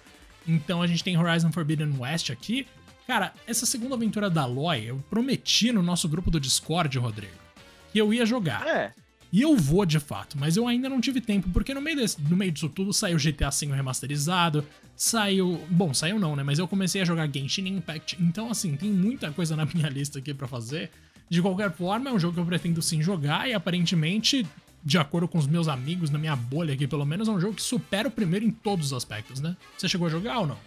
Então 0.47 0.81
a 0.81 0.87
gente 0.87 1.05
tem 1.05 1.19
Horizon 1.19 1.53
Forbidden 1.53 1.95
West 1.99 2.31
aqui. 2.31 2.67
Cara, 3.07 3.33
essa 3.47 3.67
segunda 3.67 3.95
aventura 3.95 4.29
da 4.29 4.43
Aloy, 4.43 4.85
eu 4.87 5.03
prometi 5.11 5.73
no 5.73 5.83
nosso 5.83 6.09
grupo 6.09 6.31
do 6.31 6.41
Discord, 6.41 6.99
Rodrigo, 6.99 7.33
que 7.93 7.99
eu 7.99 8.13
ia 8.13 8.25
jogar. 8.25 8.67
É. 8.67 8.93
E 9.31 9.43
eu 9.43 9.57
vou 9.57 9.85
de 9.85 10.01
fato, 10.01 10.39
mas 10.39 10.57
eu 10.57 10.67
ainda 10.67 10.89
não 10.89 11.01
tive 11.01 11.21
tempo, 11.21 11.51
porque 11.51 11.75
no 11.75 11.83
meio, 11.83 11.97
desse, 11.97 12.21
no 12.21 12.37
meio 12.37 12.51
disso 12.51 12.69
tudo 12.69 12.93
saiu 12.93 13.19
GTA 13.19 13.51
V 13.51 13.67
remasterizado, 13.67 14.65
saiu. 14.99 15.65
Bom, 15.71 15.95
saiu 15.95 16.19
não, 16.19 16.37
né? 16.37 16.43
Mas 16.43 16.59
eu 16.59 16.67
comecei 16.69 17.01
a 17.01 17.05
jogar 17.05 17.33
Genshin 17.33 17.69
Impact, 17.69 18.19
então 18.21 18.51
assim, 18.51 18.77
tem 18.77 18.91
muita 18.91 19.31
coisa 19.31 19.57
na 19.57 19.65
minha 19.65 19.89
lista 19.89 20.19
aqui 20.19 20.35
para 20.35 20.49
fazer. 20.49 20.91
De 21.31 21.41
qualquer 21.41 21.71
forma, 21.73 22.11
é 22.11 22.13
um 22.13 22.19
jogo 22.19 22.35
que 22.35 22.41
eu 22.41 22.47
pretendo 22.47 22.83
sim 22.83 23.01
jogar 23.01 23.49
e 23.49 23.55
aparentemente 23.55 24.45
de 24.83 24.97
acordo 24.97 25.29
com 25.29 25.39
os 25.39 25.47
meus 25.47 25.69
amigos, 25.69 26.09
na 26.09 26.19
minha 26.19 26.35
bolha 26.35 26.75
aqui 26.75 26.87
pelo 26.87 27.05
menos, 27.05 27.29
é 27.29 27.31
um 27.31 27.41
jogo 27.41 27.55
que 27.55 27.63
supera 27.63 28.09
o 28.09 28.11
primeiro 28.11 28.45
em 28.45 28.51
todos 28.51 28.87
os 28.87 28.93
aspectos, 28.93 29.41
né? 29.41 29.57
Você 29.77 29.89
chegou 29.89 30.07
a 30.07 30.11
jogar 30.11 30.39
ou 30.39 30.47
não? 30.47 30.59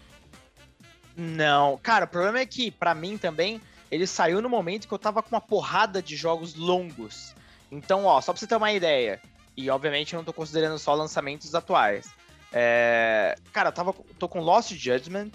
Não, 1.16 1.78
cara, 1.82 2.06
o 2.06 2.08
problema 2.08 2.40
é 2.40 2.46
que, 2.46 2.72
para 2.72 2.94
mim 2.94 3.18
também, 3.18 3.60
ele 3.90 4.08
saiu 4.08 4.42
no 4.42 4.50
momento 4.50 4.88
que 4.88 4.94
eu 4.94 5.00
tava 5.00 5.22
com 5.22 5.36
uma 5.36 5.42
porrada 5.42 6.02
de 6.02 6.16
jogos 6.16 6.56
longos. 6.56 7.36
Então, 7.72 8.06
ó, 8.06 8.20
só 8.22 8.32
pra 8.32 8.40
você 8.40 8.48
ter 8.48 8.56
uma 8.56 8.72
ideia, 8.72 9.20
e 9.56 9.70
obviamente 9.70 10.14
eu 10.14 10.18
não 10.18 10.26
tô 10.26 10.34
considerando 10.34 10.78
só 10.78 10.94
lançamentos 10.94 11.54
atuais. 11.56 12.10
É... 12.52 13.36
Cara, 13.54 13.72
tava, 13.72 13.94
tô 14.20 14.28
com 14.28 14.42
Lost 14.42 14.74
Judgment, 14.74 15.32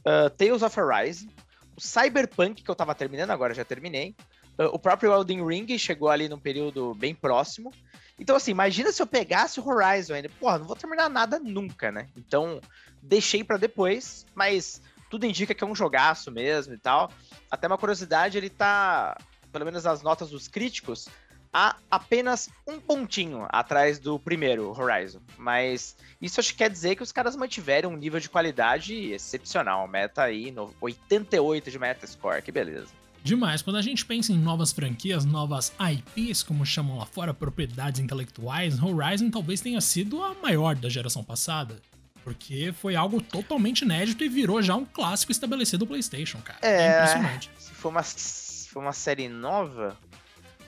uh, 0.00 0.30
Tales 0.36 0.62
of 0.62 0.78
Arise, 0.78 1.28
o 1.76 1.80
Cyberpunk, 1.80 2.62
que 2.62 2.70
eu 2.70 2.74
tava 2.74 2.94
terminando, 2.94 3.30
agora 3.30 3.54
já 3.54 3.64
terminei. 3.64 4.14
Uh, 4.58 4.66
o 4.72 4.78
próprio 4.78 5.12
Elden 5.12 5.46
Ring 5.46 5.78
chegou 5.78 6.08
ali 6.08 6.28
num 6.28 6.38
período 6.38 6.94
bem 6.94 7.14
próximo. 7.14 7.72
Então, 8.18 8.34
assim, 8.34 8.50
imagina 8.50 8.90
se 8.90 9.00
eu 9.00 9.06
pegasse 9.06 9.60
o 9.60 9.68
Horizon 9.68 10.14
ainda. 10.14 10.28
Porra, 10.40 10.58
não 10.58 10.66
vou 10.66 10.74
terminar 10.74 11.08
nada 11.08 11.38
nunca, 11.38 11.92
né? 11.92 12.08
Então, 12.16 12.60
deixei 13.00 13.44
para 13.44 13.56
depois, 13.56 14.26
mas 14.34 14.82
tudo 15.08 15.24
indica 15.24 15.54
que 15.54 15.62
é 15.62 15.66
um 15.66 15.74
jogaço 15.74 16.30
mesmo 16.30 16.74
e 16.74 16.78
tal. 16.78 17.10
Até 17.50 17.66
uma 17.66 17.78
curiosidade, 17.78 18.36
ele 18.36 18.50
tá, 18.50 19.16
pelo 19.52 19.64
menos 19.64 19.86
as 19.86 20.02
notas 20.02 20.30
dos 20.30 20.48
críticos, 20.48 21.08
a 21.52 21.76
apenas 21.90 22.48
um 22.66 22.78
pontinho 22.78 23.46
atrás 23.48 23.98
do 23.98 24.18
primeiro 24.18 24.70
Horizon. 24.78 25.20
Mas 25.36 25.96
isso 26.20 26.40
acho 26.40 26.52
que 26.52 26.58
quer 26.58 26.70
dizer 26.70 26.96
que 26.96 27.02
os 27.02 27.12
caras 27.12 27.36
mantiveram 27.36 27.90
um 27.90 27.96
nível 27.96 28.20
de 28.20 28.28
qualidade 28.28 29.12
excepcional. 29.12 29.86
Meta 29.88 30.22
aí, 30.22 30.50
no 30.50 30.74
88 30.80 31.70
de 31.70 31.78
Metascore, 31.78 32.42
que 32.42 32.52
beleza. 32.52 32.88
Demais. 33.22 33.62
Quando 33.62 33.76
a 33.76 33.82
gente 33.82 34.04
pensa 34.04 34.32
em 34.32 34.38
novas 34.38 34.72
franquias, 34.72 35.24
novas 35.24 35.72
IPs, 35.78 36.42
como 36.42 36.64
chamam 36.64 36.98
lá 36.98 37.06
fora, 37.06 37.34
propriedades 37.34 38.00
intelectuais, 38.00 38.82
Horizon 38.82 39.30
talvez 39.30 39.60
tenha 39.60 39.80
sido 39.80 40.22
a 40.22 40.34
maior 40.34 40.74
da 40.76 40.88
geração 40.88 41.22
passada. 41.22 41.76
Porque 42.24 42.72
foi 42.72 42.94
algo 42.94 43.20
totalmente 43.20 43.82
inédito 43.82 44.22
e 44.22 44.28
virou 44.28 44.62
já 44.62 44.76
um 44.76 44.84
clássico 44.84 45.32
estabelecido 45.32 45.84
do 45.84 45.86
PlayStation, 45.86 46.38
cara. 46.42 46.58
É, 46.62 46.86
é 46.86 46.96
impressionante. 46.96 47.50
Se 47.58 47.72
for 47.72 47.88
uma, 47.88 48.02
se 48.02 48.68
for 48.68 48.80
uma 48.80 48.92
série 48.92 49.28
nova, 49.28 49.96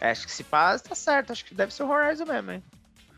acho 0.01 0.27
que 0.27 0.33
se 0.33 0.45
passa, 0.45 0.85
tá 0.85 0.95
certo. 0.95 1.33
Acho 1.33 1.45
que 1.45 1.55
deve 1.55 1.73
ser 1.73 1.83
o 1.83 1.91
Horizon 1.91 2.27
mesmo, 2.27 2.53
hein? 2.53 2.63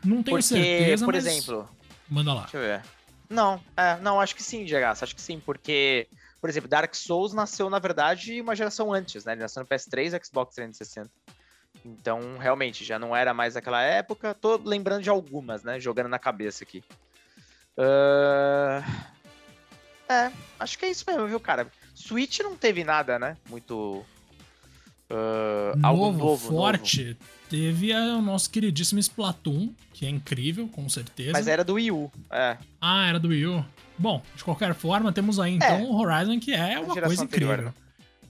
Não 0.03 0.21
tenho 0.21 0.37
porque, 0.37 0.43
certeza, 0.43 1.05
por 1.05 1.13
mas... 1.13 1.25
exemplo... 1.25 1.69
Manda 2.09 2.33
lá. 2.33 2.41
Deixa 2.41 2.57
eu 2.57 2.61
ver. 2.61 2.81
Não, 3.29 3.61
é, 3.77 3.97
não, 4.01 4.19
acho 4.19 4.35
que 4.35 4.43
sim, 4.43 4.65
Diego. 4.65 4.85
Acho 4.85 5.15
que 5.15 5.21
sim, 5.21 5.39
porque 5.39 6.07
por 6.43 6.49
exemplo, 6.49 6.69
Dark 6.69 6.93
Souls 6.93 7.31
nasceu, 7.31 7.69
na 7.69 7.79
verdade, 7.79 8.41
uma 8.41 8.53
geração 8.53 8.91
antes, 8.91 9.23
né? 9.23 9.31
Ele 9.31 9.43
nasceu 9.43 9.63
no 9.63 9.69
PS3 9.69 10.07
e 10.07 10.25
Xbox 10.25 10.53
360. 10.55 11.09
Então, 11.85 12.37
realmente, 12.37 12.83
já 12.83 12.99
não 12.99 13.15
era 13.15 13.33
mais 13.33 13.55
aquela 13.55 13.81
época. 13.81 14.33
Tô 14.33 14.57
lembrando 14.57 15.03
de 15.03 15.09
algumas, 15.09 15.63
né? 15.63 15.79
Jogando 15.79 16.09
na 16.09 16.19
cabeça 16.19 16.65
aqui. 16.65 16.83
Uh... 17.77 18.83
É, 20.09 20.33
acho 20.59 20.77
que 20.77 20.83
é 20.83 20.89
isso 20.89 21.05
mesmo, 21.07 21.27
viu, 21.27 21.39
cara? 21.39 21.65
Switch 21.95 22.41
não 22.41 22.57
teve 22.57 22.83
nada, 22.83 23.17
né? 23.17 23.37
Muito. 23.49 24.05
Uh, 25.09 25.77
novo, 25.77 25.87
algo 25.87 26.17
novo, 26.17 26.49
forte. 26.49 27.03
Novo. 27.03 27.17
Teve 27.49 27.93
o 27.93 28.21
nosso 28.21 28.49
queridíssimo 28.49 28.99
Splatoon, 28.99 29.73
que 29.93 30.05
é 30.05 30.09
incrível, 30.09 30.67
com 30.67 30.89
certeza. 30.89 31.33
Mas 31.33 31.47
era 31.47 31.63
do 31.63 31.75
Wii 31.75 31.91
U, 31.91 32.11
é. 32.31 32.57
Ah, 32.81 33.07
era 33.07 33.19
do 33.19 33.27
Wii 33.27 33.45
U. 33.45 33.65
Bom, 33.97 34.23
de 34.35 34.43
qualquer 34.43 34.73
forma, 34.73 35.11
temos 35.11 35.39
aí 35.39 35.53
então 35.53 35.77
é. 35.77 35.83
o 35.83 35.93
Horizon, 35.93 36.39
que 36.39 36.51
é 36.51 36.79
uma 36.79 36.99
coisa 36.99 37.23
anterior, 37.23 37.53
incrível. 37.53 37.73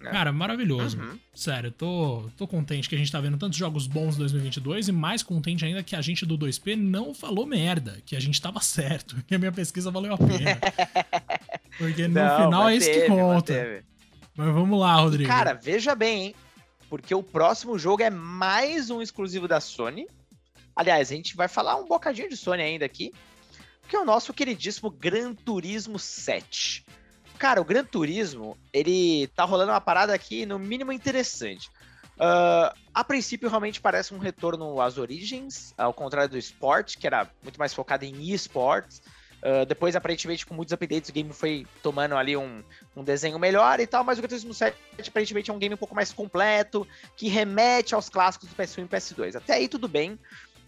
Né? 0.04 0.12
Cara, 0.12 0.34
maravilhoso. 0.34 1.00
Uhum. 1.00 1.18
Sério, 1.34 1.72
tô, 1.72 2.30
tô 2.36 2.46
contente 2.46 2.90
que 2.90 2.96
a 2.96 2.98
gente 2.98 3.10
tá 3.10 3.22
vendo 3.22 3.38
tantos 3.38 3.58
jogos 3.58 3.88
bons 3.88 4.16
em 4.16 4.20
2022 4.20 4.90
e 4.90 4.92
mais 4.92 5.24
contente 5.24 5.64
ainda 5.64 5.82
que 5.82 5.96
a 5.96 6.02
gente 6.02 6.26
do 6.26 6.38
2P 6.38 6.76
não 6.76 7.14
falou 7.14 7.46
merda, 7.46 8.00
que 8.06 8.18
a 8.18 8.20
gente 8.20 8.42
tava 8.42 8.60
certo, 8.62 9.16
que 9.26 9.34
a 9.34 9.40
minha 9.40 9.52
pesquisa 9.52 9.90
valeu 9.90 10.14
a 10.14 10.18
pena. 10.18 10.60
Porque 11.78 12.08
no 12.10 12.16
não, 12.16 12.44
final 12.44 12.70
é 12.70 12.76
isso 12.76 12.92
que 12.92 13.08
conta. 13.08 13.84
Mas 14.36 14.54
vamos 14.54 14.80
lá, 14.80 14.96
Rodrigo. 14.96 15.30
Cara, 15.30 15.54
veja 15.54 15.96
bem, 15.96 16.26
hein? 16.26 16.36
Porque 16.94 17.16
o 17.16 17.24
próximo 17.24 17.80
jogo 17.80 18.04
é 18.04 18.12
mais 18.12 18.92
um 18.92 19.02
exclusivo 19.02 19.48
da 19.48 19.60
Sony. 19.60 20.08
Aliás, 20.76 21.12
a 21.12 21.16
gente 21.16 21.36
vai 21.36 21.48
falar 21.48 21.76
um 21.76 21.88
bocadinho 21.88 22.30
de 22.30 22.38
Sony 22.38 22.62
ainda 22.62 22.86
aqui. 22.86 23.12
Que 23.90 23.96
é 23.96 24.00
o 24.00 24.06
nosso 24.06 24.32
queridíssimo 24.32 24.92
Gran 24.92 25.34
Turismo 25.34 25.98
7. 25.98 26.86
Cara, 27.40 27.60
o 27.60 27.66
Gran 27.66 27.84
Turismo, 27.84 28.56
ele 28.72 29.26
tá 29.30 29.44
rolando 29.44 29.72
uma 29.72 29.82
parada 29.82 30.14
aqui, 30.14 30.46
no 30.46 30.60
mínimo 30.60 30.92
interessante. 30.92 31.68
Uh, 32.14 32.78
a 32.94 33.04
princípio, 33.04 33.50
realmente 33.50 33.82
parece 33.82 34.14
um 34.14 34.20
retorno 34.20 34.80
às 34.80 35.00
origens, 35.00 35.74
ao 35.76 35.96
contrário 35.96 36.30
do 36.30 36.38
Sport, 36.38 36.98
que 36.98 37.08
era 37.08 37.28
muito 37.42 37.58
mais 37.58 37.74
focado 37.74 38.06
em 38.06 38.32
esportes. 38.32 39.02
Uh, 39.44 39.66
depois, 39.66 39.94
aparentemente, 39.94 40.46
com 40.46 40.54
muitos 40.54 40.72
updates, 40.72 41.10
o 41.10 41.14
game 41.14 41.34
foi 41.34 41.68
tomando 41.82 42.16
ali 42.16 42.38
um, 42.38 42.64
um 42.96 43.04
desenho 43.04 43.38
melhor 43.38 43.78
e 43.82 43.86
tal, 43.86 44.02
mas 44.02 44.18
o 44.18 44.22
Gran 44.22 44.30
Turismo 44.30 44.54
7 44.54 44.74
aparentemente 45.06 45.52
é 45.52 45.54
um 45.54 45.60
game 45.60 45.76
um 45.76 45.78
pouco 45.78 45.94
mais 45.94 46.14
completo, 46.14 46.88
que 47.18 47.28
remete 47.28 47.94
aos 47.94 48.08
clássicos 48.08 48.48
do 48.48 48.56
PS1 48.56 48.86
e 48.86 48.88
PS2. 48.88 49.36
Até 49.36 49.56
aí 49.56 49.68
tudo 49.68 49.86
bem. 49.90 50.18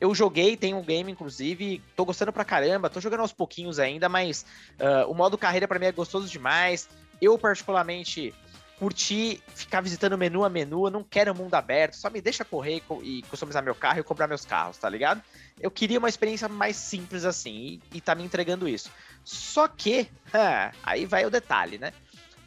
Eu 0.01 0.13
joguei, 0.13 0.57
tem 0.57 0.73
um 0.73 0.83
game, 0.83 1.09
inclusive, 1.09 1.81
tô 1.95 2.03
gostando 2.03 2.33
pra 2.33 2.43
caramba, 2.43 2.89
tô 2.89 2.99
jogando 2.99 3.21
aos 3.21 3.31
pouquinhos 3.31 3.79
ainda, 3.79 4.09
mas 4.09 4.45
uh, 4.73 5.09
o 5.09 5.13
modo 5.13 5.37
carreira 5.37 5.69
para 5.69 5.79
mim 5.79 5.85
é 5.85 5.91
gostoso 5.93 6.27
demais. 6.27 6.89
Eu, 7.21 7.39
particularmente, 7.39 8.33
curti 8.79 9.41
ficar 9.53 9.81
visitando 9.81 10.17
menu 10.17 10.43
a 10.43 10.49
menu, 10.49 10.85
eu 10.85 10.91
não 10.91 11.03
quero 11.03 11.33
mundo 11.33 11.53
aberto, 11.55 11.95
só 11.95 12.09
me 12.09 12.21
deixa 12.21 12.43
correr 12.43 12.81
e 13.03 13.21
customizar 13.23 13.63
meu 13.63 13.75
carro 13.75 13.99
e 13.99 14.03
comprar 14.03 14.27
meus 14.27 14.45
carros, 14.45 14.77
tá 14.77 14.89
ligado? 14.89 15.21
Eu 15.59 15.71
queria 15.71 15.99
uma 15.99 16.09
experiência 16.09 16.49
mais 16.49 16.75
simples 16.75 17.23
assim, 17.25 17.79
e, 17.91 17.97
e 17.97 18.01
tá 18.01 18.13
me 18.13 18.23
entregando 18.23 18.67
isso. 18.67 18.91
Só 19.23 19.67
que, 19.67 20.09
aí 20.83 21.05
vai 21.05 21.25
o 21.25 21.29
detalhe, 21.29 21.77
né? 21.77 21.93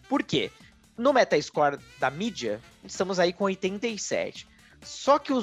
Por 0.08 0.22
quê? 0.22 0.50
No 0.96 1.12
Metascore 1.12 1.78
da 1.98 2.10
mídia, 2.10 2.60
estamos 2.84 3.18
aí 3.18 3.32
com 3.32 3.44
87. 3.44 4.46
Só 4.82 5.18
que 5.18 5.32
o 5.32 5.42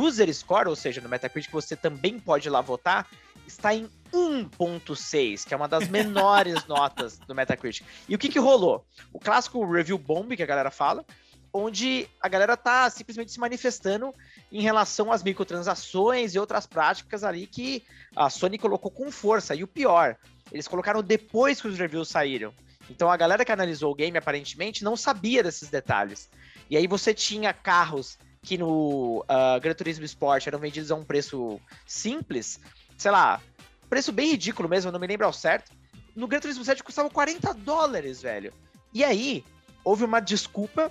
User 0.00 0.32
Score, 0.32 0.68
ou 0.68 0.76
seja, 0.76 1.00
no 1.00 1.08
Metacritic 1.08 1.52
você 1.52 1.74
também 1.74 2.18
pode 2.18 2.48
ir 2.48 2.50
lá 2.50 2.60
votar, 2.60 3.08
está 3.46 3.74
em 3.74 3.88
1.6, 4.12 5.46
que 5.46 5.54
é 5.54 5.56
uma 5.56 5.68
das 5.68 5.88
menores 5.88 6.64
notas 6.68 7.18
do 7.18 7.34
Metacritic. 7.34 7.86
E 8.08 8.14
o 8.14 8.18
que 8.18 8.28
que 8.28 8.38
rolou? 8.38 8.84
O 9.12 9.18
clássico 9.18 9.64
review 9.70 9.98
bomb 9.98 10.34
que 10.36 10.42
a 10.42 10.46
galera 10.46 10.70
fala, 10.70 11.04
onde 11.52 12.08
a 12.20 12.28
galera 12.28 12.56
tá 12.56 12.88
simplesmente 12.90 13.32
se 13.32 13.40
manifestando 13.40 14.12
em 14.52 14.60
relação 14.60 15.10
às 15.10 15.22
microtransações 15.22 16.34
e 16.34 16.38
outras 16.38 16.66
práticas 16.66 17.24
ali 17.24 17.46
que 17.46 17.82
a 18.14 18.28
Sony 18.28 18.58
colocou 18.58 18.90
com 18.90 19.10
força. 19.10 19.54
E 19.54 19.64
o 19.64 19.68
pior, 19.68 20.16
eles 20.52 20.68
colocaram 20.68 21.02
depois 21.02 21.60
que 21.60 21.68
os 21.68 21.78
reviews 21.78 22.08
saíram. 22.08 22.52
Então 22.90 23.10
a 23.10 23.16
galera 23.16 23.44
que 23.44 23.52
analisou 23.52 23.92
o 23.92 23.94
game 23.94 24.16
aparentemente 24.16 24.84
não 24.84 24.96
sabia 24.96 25.42
desses 25.42 25.68
detalhes. 25.68 26.28
E 26.70 26.76
aí 26.76 26.86
você 26.86 27.14
tinha 27.14 27.52
carros 27.52 28.18
que 28.42 28.56
no 28.56 29.22
uh, 29.22 29.60
Gran 29.60 29.74
Turismo 29.74 30.04
Sport 30.04 30.46
eram 30.46 30.60
vendidos 30.60 30.92
a 30.92 30.94
um 30.94 31.04
preço 31.04 31.60
simples, 31.84 32.60
sei 32.96 33.10
lá, 33.10 33.40
preço 33.88 34.12
bem 34.12 34.30
ridículo 34.30 34.68
mesmo, 34.68 34.92
não 34.92 35.00
me 35.00 35.06
lembro 35.06 35.26
ao 35.26 35.32
certo. 35.32 35.72
No 36.14 36.26
Gran 36.26 36.40
Turismo 36.40 36.64
7 36.64 36.82
custava 36.82 37.10
40 37.10 37.52
dólares, 37.54 38.22
velho. 38.22 38.52
E 38.92 39.04
aí, 39.04 39.44
houve 39.84 40.04
uma 40.04 40.20
desculpa 40.20 40.90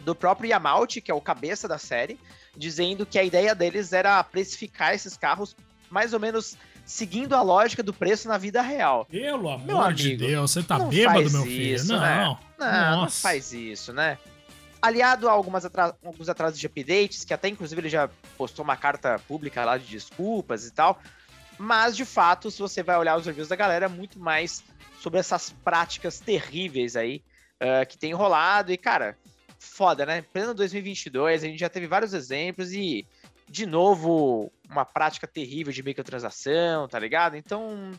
do 0.00 0.14
próprio 0.14 0.48
Yamauchi, 0.48 1.00
que 1.00 1.10
é 1.10 1.14
o 1.14 1.20
cabeça 1.20 1.68
da 1.68 1.78
série, 1.78 2.18
dizendo 2.56 3.04
que 3.04 3.18
a 3.18 3.24
ideia 3.24 3.54
deles 3.54 3.92
era 3.92 4.22
precificar 4.24 4.94
esses 4.94 5.16
carros 5.16 5.54
mais 5.90 6.12
ou 6.12 6.20
menos 6.20 6.56
seguindo 6.84 7.34
a 7.34 7.42
lógica 7.42 7.82
do 7.82 7.92
preço 7.92 8.28
na 8.28 8.38
vida 8.38 8.62
real. 8.62 9.04
Pelo 9.06 9.48
amor 9.50 9.66
meu 9.66 9.80
amigo, 9.80 9.98
de 9.98 10.16
Deus, 10.16 10.50
você 10.50 10.62
tá 10.62 10.78
bêbado, 10.78 11.30
meu 11.30 11.42
filho. 11.42 11.74
Isso, 11.74 11.92
não, 11.92 12.00
né? 12.00 12.38
não, 12.58 13.00
não 13.02 13.10
faz 13.10 13.52
isso, 13.52 13.92
né? 13.92 14.18
aliado 14.80 15.28
a 15.28 15.32
algumas 15.32 15.64
alguns 16.04 16.28
atrasos 16.28 16.58
de 16.58 16.66
updates, 16.66 17.24
que 17.24 17.34
até 17.34 17.48
inclusive 17.48 17.80
ele 17.80 17.88
já 17.88 18.08
postou 18.36 18.64
uma 18.64 18.76
carta 18.76 19.18
pública 19.26 19.64
lá 19.64 19.76
de 19.76 19.86
desculpas 19.86 20.66
e 20.66 20.70
tal. 20.70 21.00
Mas 21.58 21.96
de 21.96 22.04
fato, 22.04 22.50
se 22.50 22.60
você 22.60 22.82
vai 22.82 22.96
olhar 22.96 23.16
os 23.16 23.26
reviews 23.26 23.48
da 23.48 23.56
galera, 23.56 23.86
é 23.86 23.88
muito 23.88 24.18
mais 24.18 24.62
sobre 25.00 25.18
essas 25.20 25.50
práticas 25.50 26.20
terríveis 26.20 26.96
aí 26.96 27.22
uh, 27.60 27.86
que 27.86 27.96
tem 27.96 28.12
rolado. 28.12 28.72
E 28.72 28.76
cara, 28.76 29.16
foda, 29.58 30.04
né? 30.04 30.22
Pleno 30.22 30.54
2022, 30.54 31.42
a 31.42 31.46
gente 31.46 31.58
já 31.58 31.68
teve 31.68 31.86
vários 31.86 32.12
exemplos 32.12 32.72
e 32.72 33.06
de 33.48 33.64
novo 33.64 34.52
uma 34.68 34.84
prática 34.84 35.26
terrível 35.26 35.72
de 35.72 35.82
microtransação, 35.82 36.88
tá 36.88 36.98
ligado? 36.98 37.36
Então 37.36 37.92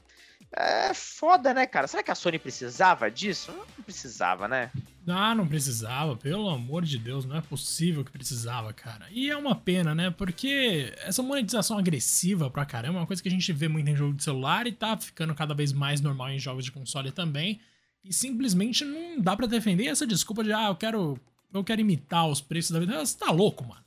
é 0.55 0.93
foda, 0.93 1.53
né, 1.53 1.67
cara? 1.67 1.87
Será 1.87 2.01
que 2.01 2.09
a 2.09 2.15
Sony 2.15 2.39
precisava 2.39 3.11
disso? 3.11 3.51
Não 3.51 3.83
precisava, 3.83 4.47
né? 4.47 4.71
Ah, 5.07 5.35
não 5.35 5.47
precisava, 5.47 6.15
pelo 6.15 6.49
amor 6.49 6.83
de 6.83 6.97
Deus, 6.97 7.25
não 7.25 7.37
é 7.37 7.41
possível 7.41 8.03
que 8.03 8.11
precisava, 8.11 8.73
cara. 8.73 9.05
E 9.11 9.29
é 9.29 9.37
uma 9.37 9.55
pena, 9.55 9.93
né? 9.93 10.09
Porque 10.09 10.93
essa 11.03 11.21
monetização 11.21 11.77
agressiva 11.77 12.49
pra 12.49 12.65
caramba 12.65 12.97
é 12.97 13.01
uma 13.01 13.07
coisa 13.07 13.21
que 13.21 13.29
a 13.29 13.31
gente 13.31 13.51
vê 13.53 13.67
muito 13.67 13.89
em 13.89 13.95
jogo 13.95 14.15
de 14.15 14.23
celular 14.23 14.67
e 14.67 14.71
tá 14.71 14.97
ficando 14.97 15.35
cada 15.35 15.53
vez 15.53 15.71
mais 15.71 16.01
normal 16.01 16.31
em 16.31 16.39
jogos 16.39 16.65
de 16.65 16.71
console 16.71 17.11
também. 17.11 17.59
E 18.03 18.13
simplesmente 18.13 18.83
não 18.83 19.19
dá 19.19 19.35
para 19.35 19.47
defender 19.47 19.85
essa 19.85 20.07
desculpa 20.07 20.43
de, 20.43 20.53
ah, 20.53 20.67
eu 20.69 20.75
quero, 20.75 21.19
eu 21.53 21.63
quero 21.63 21.81
imitar 21.81 22.27
os 22.27 22.41
preços 22.41 22.71
da 22.71 22.79
vida. 22.79 23.05
Você 23.05 23.17
tá 23.17 23.31
louco, 23.31 23.65
mano. 23.65 23.81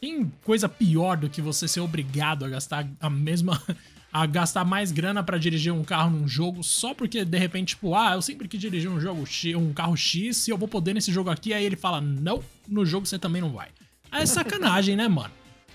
Tem 0.00 0.30
coisa 0.44 0.68
pior 0.68 1.16
do 1.16 1.30
que 1.30 1.42
você 1.42 1.66
ser 1.66 1.80
obrigado 1.80 2.44
a 2.44 2.48
gastar 2.48 2.88
a 3.00 3.10
mesma 3.10 3.60
a 4.20 4.26
gastar 4.26 4.64
mais 4.64 4.90
grana 4.90 5.22
para 5.22 5.38
dirigir 5.38 5.72
um 5.72 5.84
carro 5.84 6.10
num 6.10 6.26
jogo 6.26 6.64
só 6.64 6.92
porque 6.92 7.24
de 7.24 7.38
repente, 7.38 7.68
tipo, 7.68 7.94
ah, 7.94 8.14
eu 8.14 8.22
sempre 8.22 8.48
quis 8.48 8.60
dirigir 8.60 8.90
um 8.90 9.00
jogo 9.00 9.24
um 9.56 9.72
carro 9.72 9.96
X, 9.96 10.48
e 10.48 10.50
eu 10.50 10.58
vou 10.58 10.66
poder 10.66 10.92
nesse 10.92 11.12
jogo 11.12 11.30
aqui, 11.30 11.52
aí 11.52 11.64
ele 11.64 11.76
fala: 11.76 12.00
"Não, 12.00 12.42
no 12.66 12.84
jogo 12.84 13.06
você 13.06 13.18
também 13.18 13.40
não 13.40 13.52
vai". 13.52 13.68
Aí 14.10 14.22
é 14.22 14.26
sacanagem, 14.26 14.96
né, 14.96 15.06
mano? 15.06 15.32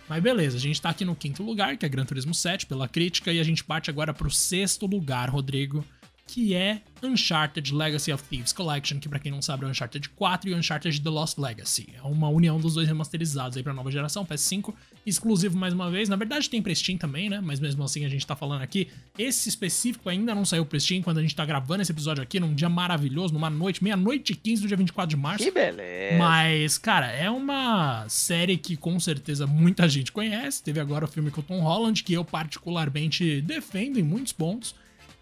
Mas 0.10 0.22
beleza, 0.22 0.58
a 0.58 0.60
gente 0.60 0.82
tá 0.82 0.90
aqui 0.90 1.06
no 1.06 1.16
quinto 1.16 1.42
lugar, 1.42 1.78
que 1.78 1.86
é 1.86 1.90
Gran 1.90 2.04
Turismo 2.04 2.34
7, 2.34 2.66
pela 2.66 2.88
crítica, 2.88 3.32
e 3.32 3.40
a 3.40 3.44
gente 3.44 3.64
parte 3.64 3.90
agora 3.90 4.14
pro 4.14 4.30
sexto 4.30 4.86
lugar, 4.86 5.30
Rodrigo, 5.30 5.86
que 6.28 6.54
é 6.54 6.82
Uncharted 7.02 7.74
Legacy 7.74 8.12
of 8.12 8.24
Thieves 8.24 8.52
Collection, 8.52 9.00
que 9.00 9.08
para 9.08 9.20
quem 9.20 9.32
não 9.32 9.42
sabe 9.42 9.66
é 9.66 9.70
Uncharted 9.70 10.10
4 10.10 10.50
e 10.50 10.56
Uncharted 10.56 11.00
The 11.00 11.10
Lost 11.10 11.38
Legacy. 11.38 11.88
É 11.96 12.02
uma 12.02 12.28
união 12.28 12.60
dos 12.60 12.74
dois 12.74 12.88
remasterizados 12.88 13.56
aí 13.56 13.64
pra 13.64 13.74
nova 13.74 13.90
geração, 13.90 14.26
PS5, 14.26 14.74
exclusivo 15.06 15.58
mais 15.58 15.74
uma 15.74 15.90
vez. 15.90 16.08
Na 16.10 16.16
verdade 16.16 16.50
tem 16.50 16.62
pra 16.62 16.74
Steam 16.74 16.98
também, 16.98 17.30
né? 17.30 17.42
Mas 17.42 17.60
mesmo 17.60 17.84
assim 17.84 18.06
a 18.06 18.10
gente 18.10 18.26
tá 18.26 18.36
falando 18.36 18.62
aqui. 18.62 18.90
Esse 19.18 19.50
específico 19.50 20.10
ainda 20.10 20.34
não 20.34 20.46
saiu 20.46 20.66
pra 20.66 20.80
Steam 20.80 21.02
quando 21.02 21.18
a 21.18 21.22
gente 21.22 21.36
tá 21.36 21.46
gravando 21.46 21.82
esse 21.82 21.92
episódio 21.92 22.24
aqui, 22.24 22.40
num 22.40 22.54
dia 22.54 22.70
maravilhoso, 22.70 23.34
numa 23.34 23.50
noite, 23.50 23.84
meia-noite 23.84 24.34
e 24.34 24.36
15 24.36 24.62
do 24.62 24.68
dia 24.68 24.78
24 24.78 25.10
de 25.10 25.18
março. 25.18 25.44
Que 25.44 25.52
beleza! 25.52 26.18
Mas, 26.18 26.78
cara, 26.78 27.12
é 27.12 27.30
uma 27.30 28.08
série 28.08 28.58
que 28.58 28.78
com 28.78 29.00
certeza 29.00 29.46
muita 29.46 29.88
gente 29.90 30.12
conhece. 30.12 30.64
Teve 30.64 30.80
agora 30.80 31.06
o 31.06 31.08
filme 31.08 31.32
com 31.32 31.42
o 31.42 31.44
Tom 31.44 31.60
Holland, 31.60 32.04
que 32.04 32.14
eu 32.14 32.24
particularmente 32.26 33.42
defendo 33.42 34.00
em 34.00 34.04
muitos 34.04 34.34
pontos. 34.34 34.76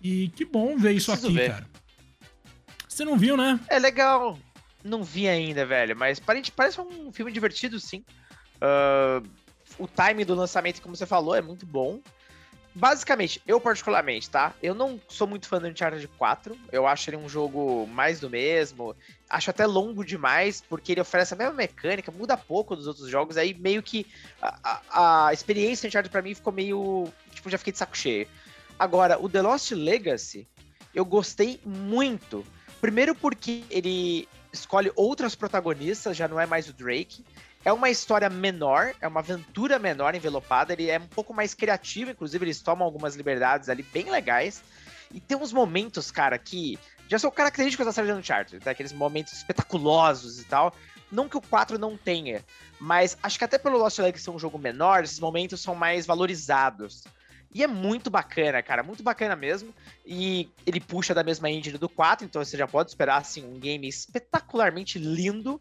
E 0.04 0.30
que 0.30 0.44
bom 0.46 0.78
ver 0.78 0.94
isso 0.94 1.12
Preciso 1.12 1.28
aqui, 1.28 1.38
ver. 1.38 1.50
cara. 1.52 1.68
Você 2.88 3.06
não 3.06 3.18
viu, 3.18 3.38
né? 3.38 3.60
É 3.70 3.80
legal. 3.80 4.38
Não 4.84 5.04
vi 5.04 5.28
ainda, 5.28 5.66
velho, 5.66 5.96
mas 5.96 6.20
parece, 6.20 6.52
parece 6.52 6.82
um 6.82 7.12
filme 7.12 7.32
divertido, 7.32 7.80
sim. 7.80 8.04
Uh, 8.58 9.28
o 9.82 9.88
timing 9.88 10.26
do 10.26 10.36
lançamento, 10.36 10.82
como 10.82 10.96
você 10.96 11.06
falou, 11.06 11.34
é 11.34 11.42
muito 11.42 11.66
bom. 11.66 12.00
Basicamente, 12.74 13.42
eu 13.46 13.60
particularmente, 13.60 14.30
tá? 14.30 14.54
Eu 14.64 14.74
não 14.74 15.02
sou 15.10 15.28
muito 15.28 15.48
fã 15.48 15.60
do 15.60 15.68
Uncharted 15.68 16.08
4. 16.08 16.58
Eu 16.72 16.88
acho 16.88 17.10
ele 17.10 17.18
um 17.18 17.28
jogo 17.28 17.86
mais 17.88 18.20
do 18.20 18.30
mesmo. 18.30 18.96
Acho 19.30 19.50
até 19.50 19.66
longo 19.66 20.06
demais, 20.06 20.62
porque 20.62 20.94
ele 20.94 21.02
oferece 21.02 21.34
a 21.34 21.38
mesma 21.38 21.54
mecânica, 21.54 22.12
muda 22.12 22.38
pouco 22.38 22.76
dos 22.76 22.88
outros 22.88 23.10
jogos. 23.10 23.36
Aí 23.36 23.54
meio 23.54 23.84
que 23.84 24.06
a, 24.42 24.80
a, 24.90 25.28
a 25.28 25.34
experiência 25.34 25.88
Uncharted 25.88 26.12
pra 26.12 26.22
mim 26.22 26.34
ficou 26.34 26.54
meio. 26.54 27.12
Tipo, 27.32 27.50
já 27.50 27.58
fiquei 27.58 27.74
de 27.74 27.80
saco 27.80 27.98
cheio. 27.98 28.28
Agora, 28.80 29.20
o 29.20 29.28
The 29.28 29.42
Lost 29.42 29.72
Legacy, 29.72 30.48
eu 30.96 31.04
gostei 31.04 31.60
muito. 31.66 32.46
Primeiro 32.80 33.14
porque 33.14 33.66
ele 33.70 34.30
escolhe 34.54 34.92
outras 34.96 35.36
protagonistas, 35.36 36.16
já 36.16 36.28
não 36.28 36.40
é 36.40 36.46
mais 36.46 36.70
o 36.70 36.74
Drake. 36.74 37.26
É 37.63 37.72
uma 37.72 37.91
história 37.91 38.27
menor, 38.27 38.94
é 39.00 39.08
uma 39.08 39.20
aventura 39.20 39.77
menor 39.77 40.15
envelopada, 40.15 40.74
ele 40.74 40.89
é 40.89 40.98
um 40.98 41.08
pouco 41.08 41.32
mais 41.32 41.53
criativo, 41.53 42.10
inclusive 42.10 42.44
eles 42.44 42.60
tomam 42.60 42.86
algumas 42.86 43.15
liberdades 43.15 43.70
ali 43.70 43.84
bem 43.84 44.10
legais. 44.10 44.63
E 45.13 45.20
tem 45.20 45.38
uns 45.38 45.53
momentos, 45.53 46.10
cara, 46.10 46.38
que 46.39 46.80
já 47.08 47.20
são 47.20 47.30
característicos 47.30 47.86
da 47.86 47.91
série 47.91 48.08
de 48.08 48.13
Uncharted, 48.13 48.65
né? 48.65 48.72
aqueles 48.72 48.94
momentos 48.94 49.34
espetaculosos 49.34 50.39
e 50.39 50.46
tal. 50.46 50.74
Não 51.12 51.27
que 51.30 51.38
o 51.38 51.41
4 51.41 51.77
não 51.77 51.98
tenha, 51.98 52.44
mas 52.80 53.18
acho 53.22 53.38
que 53.38 53.44
até 53.44 53.58
pelo 53.58 53.77
Lost 53.77 54.00
Legacy 54.00 54.24
ser 54.24 54.32
um 54.32 54.39
jogo 54.39 54.58
menor, 54.58 55.03
esses 55.03 55.20
momentos 55.20 55.62
são 55.62 55.75
mais 55.75 56.06
valorizados. 56.06 57.03
E 57.53 57.63
é 57.63 57.67
muito 57.67 58.10
bacana, 58.10 58.63
cara, 58.63 58.81
muito 58.81 59.03
bacana 59.03 59.36
mesmo. 59.36 59.74
E 60.05 60.50
ele 60.65 60.79
puxa 60.79 61.13
da 61.13 61.24
mesma 61.24 61.50
engine 61.50 61.77
do 61.77 61.89
4, 61.89 62.25
então 62.25 62.43
você 62.43 62.58
já 62.58 62.67
pode 62.67 62.89
esperar 62.89 63.17
assim 63.17 63.46
um 63.46 63.60
game 63.60 63.88
espetacularmente 63.88 64.98
lindo. 64.98 65.60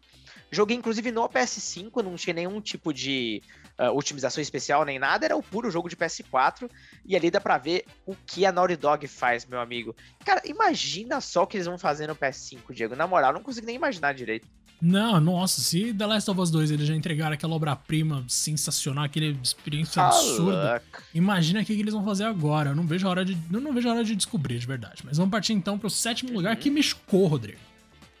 Joguei 0.49 0.75
inclusive 0.75 1.11
no 1.11 1.27
PS5, 1.27 2.01
não 2.01 2.15
tinha 2.15 2.33
nenhum 2.33 2.61
tipo 2.61 2.93
de 2.93 3.41
uh, 3.79 3.95
otimização 3.95 4.41
especial 4.41 4.85
nem 4.85 4.99
nada, 4.99 5.25
era 5.25 5.35
o 5.35 5.43
puro 5.43 5.69
jogo 5.69 5.89
de 5.89 5.95
PS4. 5.97 6.69
E 7.05 7.15
ali 7.15 7.29
dá 7.29 7.41
pra 7.41 7.57
ver 7.57 7.85
o 8.05 8.15
que 8.15 8.45
a 8.45 8.51
Naughty 8.51 8.77
Dog 8.77 9.05
faz, 9.07 9.45
meu 9.45 9.59
amigo. 9.59 9.95
Cara, 10.25 10.41
imagina 10.45 11.19
só 11.19 11.43
o 11.43 11.47
que 11.47 11.57
eles 11.57 11.67
vão 11.67 11.77
fazer 11.77 12.07
no 12.07 12.15
PS5, 12.15 12.73
Diego. 12.73 12.95
Na 12.95 13.07
moral, 13.07 13.33
não 13.33 13.43
consigo 13.43 13.65
nem 13.65 13.75
imaginar 13.75 14.13
direito. 14.13 14.47
Não, 14.81 15.19
nossa, 15.19 15.61
se 15.61 15.93
The 15.93 16.05
Last 16.07 16.31
of 16.31 16.39
Us 16.39 16.49
2 16.49 16.71
eles 16.71 16.87
já 16.87 16.95
entregaram 16.95 17.33
aquela 17.33 17.53
obra-prima 17.53 18.25
sensacional, 18.27 19.03
aquele 19.03 19.37
experiência 19.43 20.01
absurda, 20.01 20.81
imagina 21.13 21.61
o 21.61 21.65
que, 21.65 21.75
que, 21.75 21.81
eles 21.81 21.93
vão 21.93 22.03
fazer 22.03 22.23
agora. 22.23 22.71
Eu 22.71 22.75
não 22.75 22.87
vejo 22.87 23.05
a 23.05 23.11
hora 23.11 23.23
de. 23.23 23.37
Eu 23.51 23.61
não 23.61 23.73
vejo 23.73 23.87
a 23.87 23.91
hora 23.91 24.03
de 24.03 24.15
descobrir, 24.15 24.57
de 24.57 24.65
verdade. 24.65 25.03
Mas 25.03 25.17
vamos 25.17 25.29
partir 25.29 25.53
então 25.53 25.77
pro 25.77 25.89
sétimo 25.89 26.33
lugar 26.33 26.55
que 26.55 26.71
me 26.71 26.81
chocou, 26.81 27.27
Rodrigo. 27.27 27.59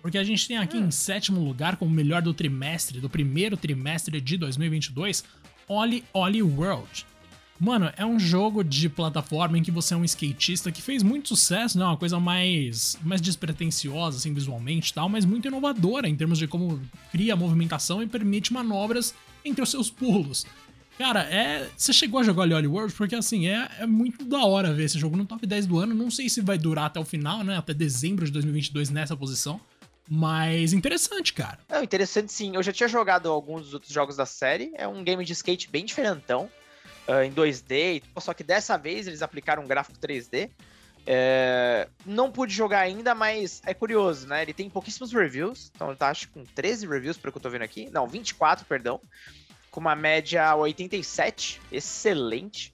Porque 0.03 0.17
a 0.17 0.23
gente 0.23 0.47
tem 0.47 0.57
aqui 0.57 0.77
em 0.77 0.91
sétimo 0.91 1.43
lugar, 1.43 1.77
como 1.77 1.91
melhor 1.91 2.21
do 2.21 2.33
trimestre, 2.33 2.99
do 2.99 3.09
primeiro 3.09 3.57
trimestre 3.57 4.21
de 4.21 4.37
2022, 4.37 5.23
Oli 5.67 6.03
Oli 6.13 6.43
World. 6.43 7.05
Mano, 7.63 7.93
é 7.95 8.03
um 8.03 8.17
jogo 8.17 8.63
de 8.63 8.89
plataforma 8.89 9.55
em 9.55 9.61
que 9.61 9.69
você 9.69 9.93
é 9.93 9.97
um 9.97 10.03
skatista 10.03 10.71
que 10.71 10.81
fez 10.81 11.03
muito 11.03 11.27
sucesso, 11.27 11.77
né? 11.77 11.85
Uma 11.85 11.95
coisa 11.95 12.19
mais, 12.19 12.97
mais 13.03 13.21
despretensiosa, 13.21 14.17
assim, 14.17 14.33
visualmente 14.33 14.89
e 14.89 14.93
tal, 14.95 15.07
mas 15.07 15.25
muito 15.25 15.47
inovadora 15.47 16.09
em 16.09 16.15
termos 16.15 16.39
de 16.39 16.47
como 16.47 16.81
cria 17.11 17.35
movimentação 17.35 18.01
e 18.01 18.07
permite 18.07 18.51
manobras 18.51 19.13
entre 19.45 19.61
os 19.61 19.69
seus 19.69 19.91
pulos. 19.91 20.43
Cara, 20.97 21.21
é. 21.21 21.69
Você 21.77 21.93
chegou 21.93 22.19
a 22.19 22.23
jogar 22.23 22.51
Oli 22.51 22.65
World 22.65 22.95
porque, 22.95 23.13
assim, 23.13 23.47
é, 23.47 23.69
é 23.77 23.85
muito 23.85 24.25
da 24.25 24.43
hora 24.43 24.73
ver 24.73 24.85
esse 24.85 24.97
jogo 24.97 25.15
no 25.15 25.27
top 25.27 25.45
10 25.45 25.67
do 25.67 25.77
ano. 25.77 25.93
Não 25.93 26.09
sei 26.09 26.29
se 26.29 26.41
vai 26.41 26.57
durar 26.57 26.85
até 26.85 26.99
o 26.99 27.05
final, 27.05 27.43
né? 27.43 27.57
Até 27.57 27.75
dezembro 27.75 28.25
de 28.25 28.31
2022 28.31 28.89
nessa 28.89 29.15
posição. 29.15 29.61
Mas 30.09 30.73
interessante, 30.73 31.31
cara. 31.31 31.59
É 31.69 31.83
interessante 31.83 32.33
sim. 32.33 32.55
Eu 32.55 32.63
já 32.63 32.73
tinha 32.73 32.89
jogado 32.89 33.29
alguns 33.29 33.65
dos 33.65 33.75
outros 33.75 33.93
jogos 33.93 34.15
da 34.15 34.25
série. 34.25 34.71
É 34.73 34.87
um 34.87 35.03
game 35.03 35.23
de 35.23 35.33
skate 35.33 35.69
bem 35.69 35.85
diferentão 35.85 36.49
uh, 37.07 37.23
em 37.23 37.31
2D, 37.31 38.03
só 38.19 38.33
que 38.33 38.43
dessa 38.43 38.77
vez 38.77 39.07
eles 39.07 39.21
aplicaram 39.21 39.63
um 39.63 39.67
gráfico 39.67 39.97
3D. 39.97 40.49
É, 41.05 41.87
não 42.05 42.31
pude 42.31 42.53
jogar 42.53 42.81
ainda, 42.81 43.15
mas 43.15 43.61
é 43.65 43.73
curioso, 43.73 44.27
né? 44.27 44.43
Ele 44.43 44.53
tem 44.53 44.69
pouquíssimos 44.69 45.11
reviews, 45.11 45.71
então 45.73 45.87
ele 45.87 45.97
tá 45.97 46.09
acho 46.09 46.29
com 46.29 46.43
13 46.43 46.87
reviews, 46.87 47.17
pelo 47.17 47.31
que 47.31 47.37
eu 47.37 47.41
tô 47.41 47.49
vendo 47.49 47.63
aqui. 47.63 47.89
Não, 47.91 48.07
24, 48.07 48.65
perdão. 48.65 49.01
Com 49.71 49.79
uma 49.79 49.95
média 49.95 50.55
87, 50.55 51.61
excelente. 51.71 52.73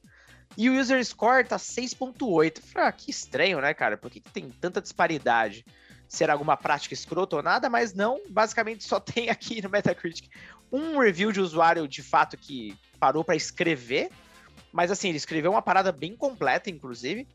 E 0.57 0.69
o 0.69 0.77
user 0.77 1.03
score 1.05 1.47
tá 1.47 1.57
6.8. 1.57 2.61
Ah, 2.75 2.91
que 2.91 3.11
estranho, 3.11 3.61
né, 3.61 3.73
cara? 3.73 3.95
Por 3.95 4.09
que, 4.09 4.19
que 4.19 4.31
tem 4.31 4.49
tanta 4.49 4.81
disparidade? 4.81 5.63
Será 6.07 6.33
alguma 6.33 6.57
prática 6.57 6.93
escrota 6.93 7.35
ou 7.35 7.43
nada? 7.43 7.69
Mas 7.69 7.93
não, 7.93 8.19
basicamente 8.29 8.83
só 8.83 8.99
tem 8.99 9.29
aqui 9.29 9.61
no 9.61 9.69
Metacritic 9.69 10.29
um 10.71 10.99
review 10.99 11.31
de 11.31 11.39
usuário 11.39 11.87
de 11.87 12.03
fato 12.03 12.37
que 12.37 12.77
parou 12.99 13.23
para 13.23 13.35
escrever 13.35 14.09
mas 14.71 14.91
assim, 14.91 15.09
ele 15.09 15.17
escreveu 15.17 15.51
uma 15.51 15.61
parada 15.61 15.91
bem 15.91 16.15
completa, 16.15 16.69
inclusive. 16.69 17.27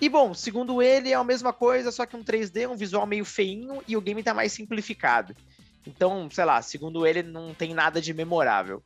E 0.00 0.08
bom, 0.08 0.32
segundo 0.32 0.80
ele, 0.80 1.10
é 1.10 1.14
a 1.14 1.22
mesma 1.24 1.52
coisa, 1.52 1.90
só 1.90 2.06
que 2.06 2.16
um 2.16 2.22
3D, 2.22 2.66
um 2.66 2.76
visual 2.76 3.06
meio 3.06 3.24
feinho 3.24 3.82
e 3.86 3.96
o 3.96 4.00
game 4.00 4.22
tá 4.22 4.32
mais 4.32 4.52
simplificado. 4.52 5.34
Então, 5.86 6.30
sei 6.30 6.44
lá, 6.44 6.62
segundo 6.62 7.06
ele, 7.06 7.22
não 7.22 7.52
tem 7.52 7.74
nada 7.74 8.00
de 8.00 8.14
memorável. 8.14 8.82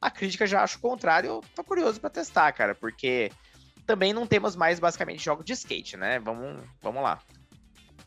A 0.00 0.10
crítica 0.10 0.46
já 0.46 0.62
acha 0.62 0.76
o 0.76 0.80
contrário, 0.80 1.28
eu 1.28 1.44
tô 1.54 1.62
curioso 1.62 2.00
para 2.00 2.10
testar, 2.10 2.52
cara, 2.52 2.74
porque 2.74 3.30
também 3.86 4.12
não 4.12 4.26
temos 4.26 4.56
mais 4.56 4.78
basicamente 4.78 5.24
jogos 5.24 5.44
de 5.44 5.52
skate, 5.52 5.96
né? 5.96 6.18
Vamos, 6.18 6.62
vamos 6.82 7.02
lá. 7.02 7.22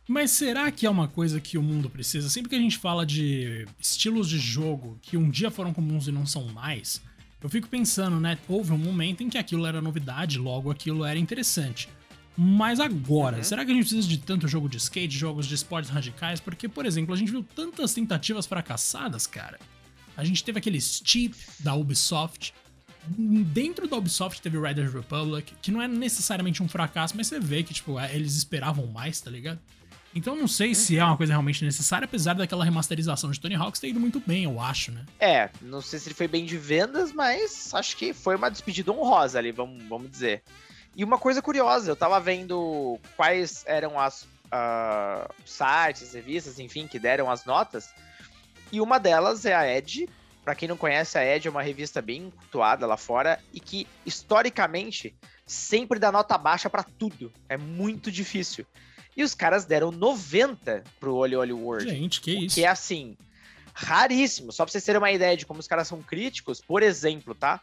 Mas 0.09 0.31
será 0.31 0.71
que 0.71 0.87
é 0.87 0.89
uma 0.89 1.07
coisa 1.07 1.39
que 1.39 1.55
o 1.55 1.61
mundo 1.61 1.87
precisa? 1.87 2.31
Sempre 2.31 2.49
que 2.49 2.55
a 2.55 2.59
gente 2.59 2.79
fala 2.79 3.05
de 3.05 3.67
estilos 3.79 4.27
de 4.27 4.39
jogo 4.39 4.97
que 5.03 5.15
um 5.15 5.29
dia 5.29 5.51
foram 5.51 5.71
comuns 5.71 6.07
e 6.07 6.11
não 6.11 6.25
são 6.25 6.45
mais, 6.45 6.99
eu 7.39 7.47
fico 7.47 7.67
pensando, 7.67 8.19
né? 8.19 8.35
Houve 8.47 8.71
um 8.71 8.77
momento 8.79 9.21
em 9.21 9.29
que 9.29 9.37
aquilo 9.37 9.67
era 9.67 9.79
novidade, 9.79 10.39
logo 10.39 10.71
aquilo 10.71 11.05
era 11.05 11.19
interessante. 11.19 11.87
Mas 12.35 12.79
agora, 12.79 13.37
uhum. 13.37 13.43
será 13.43 13.63
que 13.63 13.69
a 13.69 13.73
gente 13.75 13.83
precisa 13.83 14.07
de 14.07 14.17
tanto 14.17 14.47
jogo 14.47 14.67
de 14.67 14.77
skate, 14.77 15.15
jogos 15.15 15.45
de 15.45 15.53
esportes 15.53 15.91
radicais? 15.91 16.39
Porque, 16.39 16.67
por 16.67 16.87
exemplo, 16.87 17.13
a 17.13 17.17
gente 17.17 17.29
viu 17.29 17.43
tantas 17.43 17.93
tentativas 17.93 18.47
fracassadas, 18.47 19.27
cara. 19.27 19.59
A 20.17 20.23
gente 20.23 20.43
teve 20.43 20.57
aquele 20.57 20.81
Steep 20.81 21.35
da 21.59 21.75
Ubisoft. 21.75 22.51
Dentro 23.07 23.87
da 23.87 23.95
Ubisoft 23.95 24.41
teve 24.41 24.59
Riders 24.59 24.91
Republic, 24.91 25.53
que 25.61 25.69
não 25.69 25.79
é 25.79 25.87
necessariamente 25.87 26.63
um 26.63 26.67
fracasso, 26.67 27.15
mas 27.15 27.27
você 27.27 27.39
vê 27.39 27.61
que, 27.61 27.75
tipo, 27.75 27.99
é, 27.99 28.15
eles 28.15 28.35
esperavam 28.35 28.87
mais, 28.87 29.21
tá 29.21 29.29
ligado? 29.29 29.59
Então 30.13 30.35
não 30.35 30.47
sei 30.47 30.73
se 30.73 30.97
é 30.97 31.03
uma 31.03 31.15
coisa 31.15 31.33
realmente 31.33 31.63
necessária, 31.63 32.05
apesar 32.05 32.33
daquela 32.33 32.65
remasterização 32.65 33.29
de 33.29 33.39
Tony 33.39 33.55
Hawks 33.55 33.79
ter 33.79 33.89
ido 33.89 33.99
muito 33.99 34.19
bem, 34.19 34.43
eu 34.43 34.59
acho, 34.59 34.91
né? 34.91 35.05
É, 35.19 35.49
não 35.61 35.81
sei 35.81 35.99
se 35.99 36.07
ele 36.07 36.15
foi 36.15 36.27
bem 36.27 36.45
de 36.45 36.57
vendas, 36.57 37.11
mas 37.11 37.73
acho 37.73 37.95
que 37.95 38.13
foi 38.13 38.35
uma 38.35 38.49
despedida 38.49 38.91
honrosa 38.91 39.37
ali, 39.37 39.51
vamos, 39.51 39.83
vamos 39.83 40.09
dizer. 40.09 40.41
E 40.95 41.03
uma 41.03 41.17
coisa 41.17 41.41
curiosa, 41.41 41.91
eu 41.91 41.95
tava 41.95 42.19
vendo 42.19 42.99
quais 43.15 43.63
eram 43.67 43.99
as 43.99 44.23
uh, 44.23 45.31
sites, 45.45 46.13
revistas, 46.13 46.59
enfim, 46.59 46.87
que 46.87 46.97
deram 46.97 47.29
as 47.29 47.45
notas, 47.45 47.89
e 48.71 48.81
uma 48.81 48.99
delas 48.99 49.45
é 49.45 49.53
a 49.53 49.67
Edge. 49.67 50.07
Para 50.43 50.55
quem 50.55 50.67
não 50.67 50.77
conhece, 50.77 51.17
a 51.17 51.23
Edge 51.23 51.47
é 51.47 51.51
uma 51.51 51.61
revista 51.61 52.01
bem 52.01 52.31
cultuada 52.31 52.87
lá 52.87 52.97
fora 52.97 53.39
e 53.53 53.59
que, 53.59 53.87
historicamente, 54.05 55.13
sempre 55.45 55.99
dá 55.99 56.11
nota 56.11 56.37
baixa 56.37 56.69
para 56.69 56.83
tudo. 56.83 57.31
É 57.47 57.57
muito 57.57 58.11
difícil. 58.11 58.65
E 59.19 59.23
os 59.23 59.35
caras 59.35 59.65
deram 59.65 59.91
90 59.91 60.81
pro 60.97 61.13
Oli 61.13 61.35
Oli 61.35 61.51
World. 61.51 61.89
Gente, 61.89 62.21
que 62.21 62.45
isso. 62.45 62.55
Que 62.55 62.63
é 62.63 62.69
assim, 62.69 63.17
raríssimo. 63.73 64.49
Só 64.53 64.63
pra 64.63 64.71
vocês 64.71 64.85
terem 64.85 64.97
uma 64.97 65.11
ideia 65.11 65.35
de 65.35 65.45
como 65.45 65.59
os 65.59 65.67
caras 65.67 65.89
são 65.89 66.01
críticos, 66.01 66.61
por 66.61 66.81
exemplo, 66.81 67.35
tá? 67.35 67.59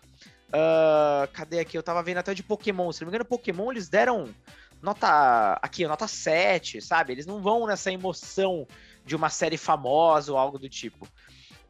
Uh, 0.48 1.26
cadê 1.32 1.60
aqui? 1.60 1.78
Eu 1.78 1.82
tava 1.82 2.02
vendo 2.02 2.18
até 2.18 2.34
de 2.34 2.42
Pokémon. 2.42 2.92
Se 2.92 3.00
não 3.00 3.06
me 3.06 3.10
engano, 3.10 3.24
Pokémon 3.24 3.72
eles 3.72 3.88
deram 3.88 4.28
nota. 4.82 5.58
Aqui, 5.62 5.86
nota 5.86 6.06
7, 6.06 6.82
sabe? 6.82 7.14
Eles 7.14 7.24
não 7.24 7.40
vão 7.40 7.66
nessa 7.66 7.90
emoção 7.90 8.68
de 9.06 9.16
uma 9.16 9.30
série 9.30 9.56
famosa 9.56 10.32
ou 10.32 10.36
algo 10.36 10.58
do 10.58 10.68
tipo. 10.68 11.08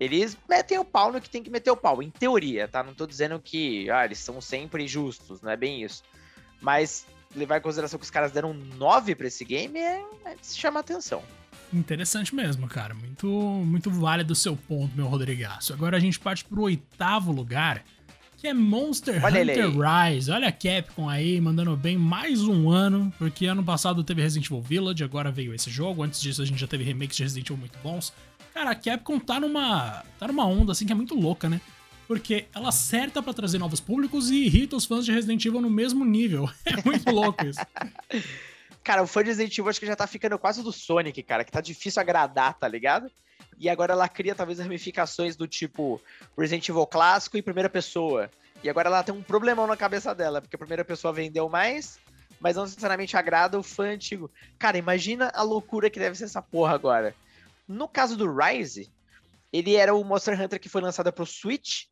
Eles 0.01 0.37
metem 0.49 0.81
o 0.81 0.85
pau 0.85 1.13
no 1.13 1.21
que 1.21 1.31
tem 1.31 1.45
que 1.45 1.51
meter 1.51 1.71
o 1.71 1.77
pau, 1.77 2.03
em 2.03 2.11
teoria, 2.11 2.67
tá? 2.67 2.83
Não 2.83 2.93
tô 2.93 3.07
dizendo 3.07 3.39
que 3.39 3.89
ah, 3.89 4.05
eles 4.05 4.19
são 4.19 4.41
sempre 4.41 4.89
justos, 4.89 5.41
não 5.43 5.53
é 5.53 5.57
bem 5.57 5.85
isso. 5.85 6.03
Mas 6.61 7.07
levar 7.35 7.59
em 7.59 7.61
consideração 7.61 7.99
que 7.99 8.05
os 8.05 8.11
caras 8.11 8.33
deram 8.33 8.55
9 8.55 9.15
para 9.15 9.27
esse 9.27 9.45
game 9.45 9.79
é, 9.79 10.03
é 10.25 10.37
se 10.41 10.59
chamar 10.59 10.81
atenção. 10.81 11.23
Interessante 11.73 12.35
mesmo, 12.35 12.67
cara. 12.69 12.95
Muito, 12.95 13.27
muito 13.27 13.91
válido 13.91 14.33
o 14.33 14.37
seu 14.37 14.57
ponto, 14.57 14.97
meu 14.97 15.07
Rodrigaço. 15.07 15.73
Agora 15.73 15.97
a 15.97 16.01
gente 16.01 16.19
parte 16.19 16.45
pro 16.45 16.63
oitavo 16.63 17.33
lugar, 17.33 17.85
que 18.37 18.47
é 18.47 18.55
Monster 18.55 19.23
Olha 19.25 19.43
Hunter 19.43 19.71
Rise. 19.71 20.31
Olha 20.31 20.49
a 20.49 20.53
Capcom 20.53 21.09
aí, 21.09 21.41
mandando 21.41 21.77
bem 21.77 21.97
mais 21.97 22.43
um 22.43 22.71
ano, 22.71 23.13
porque 23.19 23.47
ano 23.47 23.65
passado 23.65 24.05
teve 24.05 24.23
Resident 24.23 24.47
Evil 24.47 24.63
Village, 24.63 25.03
agora 25.03 25.31
veio 25.31 25.55
esse 25.55 25.71
jogo. 25.71 26.03
Antes 26.03 26.21
disso 26.21 26.43
a 26.43 26.45
gente 26.45 26.61
já 26.61 26.67
teve 26.67 26.85
remakes 26.85 27.17
de 27.17 27.23
Resident 27.25 27.47
Evil 27.47 27.59
muito 27.59 27.79
bons. 27.83 28.13
Cara, 28.55 28.71
a 28.71 28.75
Capcom 28.75 29.19
tá 29.19 29.41
numa, 29.41 30.05
tá 30.19 30.29
numa 30.29 30.47
onda 30.47 30.73
assim 30.73 30.87
que 30.87 30.93
é 30.93 30.97
muito 30.97 31.15
louca, 31.15 31.49
né? 31.49 31.61
Porque 32.07 32.47
ela 32.55 32.69
acerta 32.69 33.23
para 33.23 33.35
trazer 33.35 33.59
novos 33.59 33.81
públicos 33.81 34.31
e 34.31 34.45
irrita 34.45 34.77
os 34.77 34.85
fãs 34.85 35.05
de 35.05 35.13
Resident 35.13 35.45
Evil 35.45 35.61
no 35.61 35.71
mesmo 35.71 36.05
nível. 36.05 36.49
É 36.67 36.83
muito 36.85 37.11
louco 37.11 37.45
isso. 37.45 37.61
Cara, 38.83 39.03
o 39.03 39.07
fã 39.07 39.23
de 39.23 39.31
Resident 39.31 39.57
Evil 39.57 39.69
acho 39.69 39.81
que 39.81 39.87
já 39.87 39.97
tá 39.97 40.07
ficando 40.07 40.39
quase 40.39 40.63
do 40.63 40.73
Sonic, 40.73 41.23
cara, 41.23 41.45
que 41.45 41.51
tá 41.51 41.61
difícil 41.61 42.01
agradar, 42.01 42.55
tá 42.55 42.69
ligado? 42.69 43.11
E 43.59 43.69
agora 43.69 43.93
ela 43.93 44.09
cria 44.09 44.35
talvez 44.35 44.59
ramificações 44.59 45.35
do 45.35 45.49
tipo 45.49 46.01
Resident 46.39 46.69
Evil 46.69 46.87
clássico 46.87 47.37
e 47.37 47.43
primeira 47.43 47.69
pessoa. 47.69 48.31
E 48.63 48.71
agora 48.71 48.89
ela 48.89 49.03
tem 49.03 49.15
um 49.15 49.23
problemão 49.23 49.67
na 49.67 49.77
cabeça 49.77 50.15
dela, 50.15 50.41
porque 50.41 50.57
a 50.57 50.59
primeira 50.59 50.85
pessoa 50.85 51.13
vendeu 51.13 51.49
mais, 51.49 51.99
mas 52.41 52.57
não 52.57 52.65
necessariamente 52.65 53.17
agrada 53.17 53.59
o 53.59 53.63
fã 53.63 53.91
antigo. 53.91 54.31
Cara, 54.59 54.79
imagina 54.79 55.31
a 55.35 55.43
loucura 55.43 55.91
que 55.91 55.99
deve 55.99 56.17
ser 56.17 56.25
essa 56.25 56.43
porra 56.43 56.75
agora. 56.75 57.15
No 57.67 57.89
caso 57.89 58.17
do 58.17 58.33
Rise, 58.33 58.91
ele 59.53 59.75
era 59.75 59.95
o 59.95 60.05
Monster 60.05 60.41
Hunter 60.41 60.61
que 60.61 60.69
foi 60.69 60.81
lançado 60.81 61.13
pro 61.13 61.27
Switch 61.27 61.85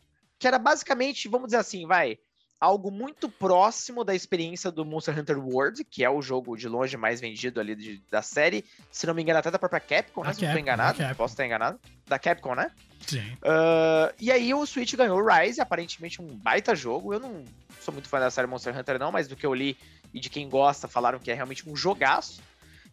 que 0.45 0.49
era 0.49 0.59
basicamente, 0.59 1.27
vamos 1.27 1.47
dizer 1.47 1.57
assim, 1.57 1.87
vai, 1.87 2.19
algo 2.61 2.91
muito 2.91 3.31
próximo 3.31 4.05
da 4.05 4.15
experiência 4.15 4.71
do 4.71 4.85
Monster 4.85 5.19
Hunter 5.19 5.39
World, 5.39 5.83
que 5.85 6.05
é 6.05 6.11
o 6.11 6.21
jogo 6.21 6.55
de 6.55 6.69
longe 6.69 6.99
mais 6.99 7.19
vendido 7.19 7.61
ali 7.61 7.75
de, 7.75 8.03
da 8.11 8.21
série. 8.21 8.63
Se 8.91 9.07
não 9.07 9.15
me 9.15 9.23
engano, 9.23 9.39
até 9.39 9.51
da 9.51 9.59
própria 9.59 9.81
Capcom, 9.81 10.23
né? 10.23 10.35
Se 10.35 10.43
não 10.43 10.49
estou 10.49 10.61
enganado. 10.61 10.99
Posso 11.17 11.33
estar 11.33 11.47
enganado. 11.47 11.81
Da 12.07 12.19
Capcom, 12.19 12.55
né? 12.55 12.71
Sim. 13.07 13.23
Uh, 13.37 14.13
e 14.21 14.31
aí 14.31 14.53
o 14.53 14.67
Switch 14.67 14.95
ganhou 14.97 15.27
Rise, 15.27 15.63
aparentemente 15.63 16.21
um 16.21 16.27
baita 16.27 16.77
jogo. 16.77 17.15
Eu 17.15 17.21
não 17.21 17.43
sou 17.81 17.95
muito 17.95 18.07
fã 18.07 18.21
da 18.21 18.31
série 18.31 18.47
Monster 18.47 18.79
Hunter, 18.79 18.99
não, 18.99 19.11
mas 19.11 19.27
do 19.27 19.37
que 19.37 19.47
eu 19.47 19.55
li 19.55 19.79
e 20.13 20.21
de 20.21 20.29
quem 20.29 20.47
gosta, 20.47 20.87
falaram 20.87 21.19
que 21.19 21.31
é 21.31 21.35
realmente 21.35 21.67
um 21.67 21.75
jogaço. 21.75 22.43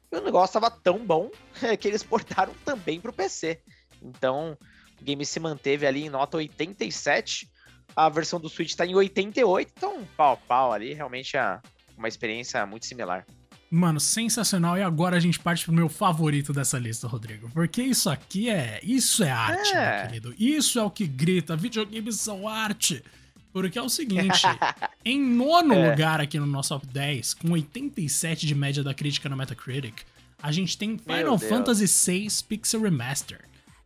E 0.10 0.16
o 0.16 0.22
negócio 0.22 0.58
estava 0.58 0.72
tão 0.72 1.06
bom 1.06 1.30
que 1.82 1.86
eles 1.90 2.02
portaram 2.02 2.54
também 2.64 3.02
para 3.02 3.12
o 3.12 3.14
PC. 3.14 3.60
Então, 4.02 4.58
o 5.02 5.06
game 5.06 5.26
se 5.26 5.40
manteve 5.40 5.86
ali 5.86 6.06
em 6.06 6.10
nota 6.10 6.38
87. 6.38 7.50
A 7.96 8.08
versão 8.08 8.40
do 8.40 8.48
Switch 8.48 8.70
está 8.70 8.86
em 8.86 8.96
88, 8.96 9.72
então 9.76 10.08
pau 10.16 10.38
pau 10.48 10.72
ali, 10.72 10.94
realmente 10.94 11.36
é 11.36 11.60
uma 11.98 12.08
experiência 12.08 12.66
muito 12.66 12.86
similar. 12.86 13.26
Mano, 13.70 14.02
sensacional. 14.02 14.78
E 14.78 14.82
agora 14.82 15.16
a 15.16 15.20
gente 15.20 15.40
parte 15.40 15.64
pro 15.64 15.74
meu 15.74 15.88
favorito 15.88 16.52
dessa 16.52 16.78
lista, 16.78 17.08
Rodrigo. 17.08 17.50
Porque 17.54 17.82
isso 17.82 18.10
aqui 18.10 18.50
é. 18.50 18.82
Isso 18.84 19.24
é 19.24 19.32
arte, 19.32 19.74
é. 19.74 19.98
meu 19.98 20.08
querido. 20.08 20.36
Isso 20.38 20.78
é 20.78 20.84
o 20.84 20.92
que 20.92 21.08
grita. 21.08 21.56
Videogames 21.56 22.20
são 22.20 22.50
arte. 22.50 23.02
Porque 23.54 23.80
é 23.80 23.82
o 23.82 23.90
seguinte, 23.90 24.44
em 25.04 25.22
nono 25.22 25.74
é. 25.74 25.90
lugar 25.90 26.20
aqui 26.20 26.40
no 26.40 26.46
nosso 26.46 26.70
top 26.70 26.88
10, 26.88 27.34
com 27.34 27.52
87 27.52 28.46
de 28.46 28.56
média 28.56 28.84
da 28.84 28.94
crítica 28.94 29.28
no 29.28 29.36
Metacritic, 29.36 30.04
a 30.42 30.52
gente 30.52 30.78
tem 30.78 30.98
Final 30.98 31.38
Fantasy 31.38 31.86
VI 31.86 32.28
Pixel 32.48 32.82
Remaster. 32.82 33.42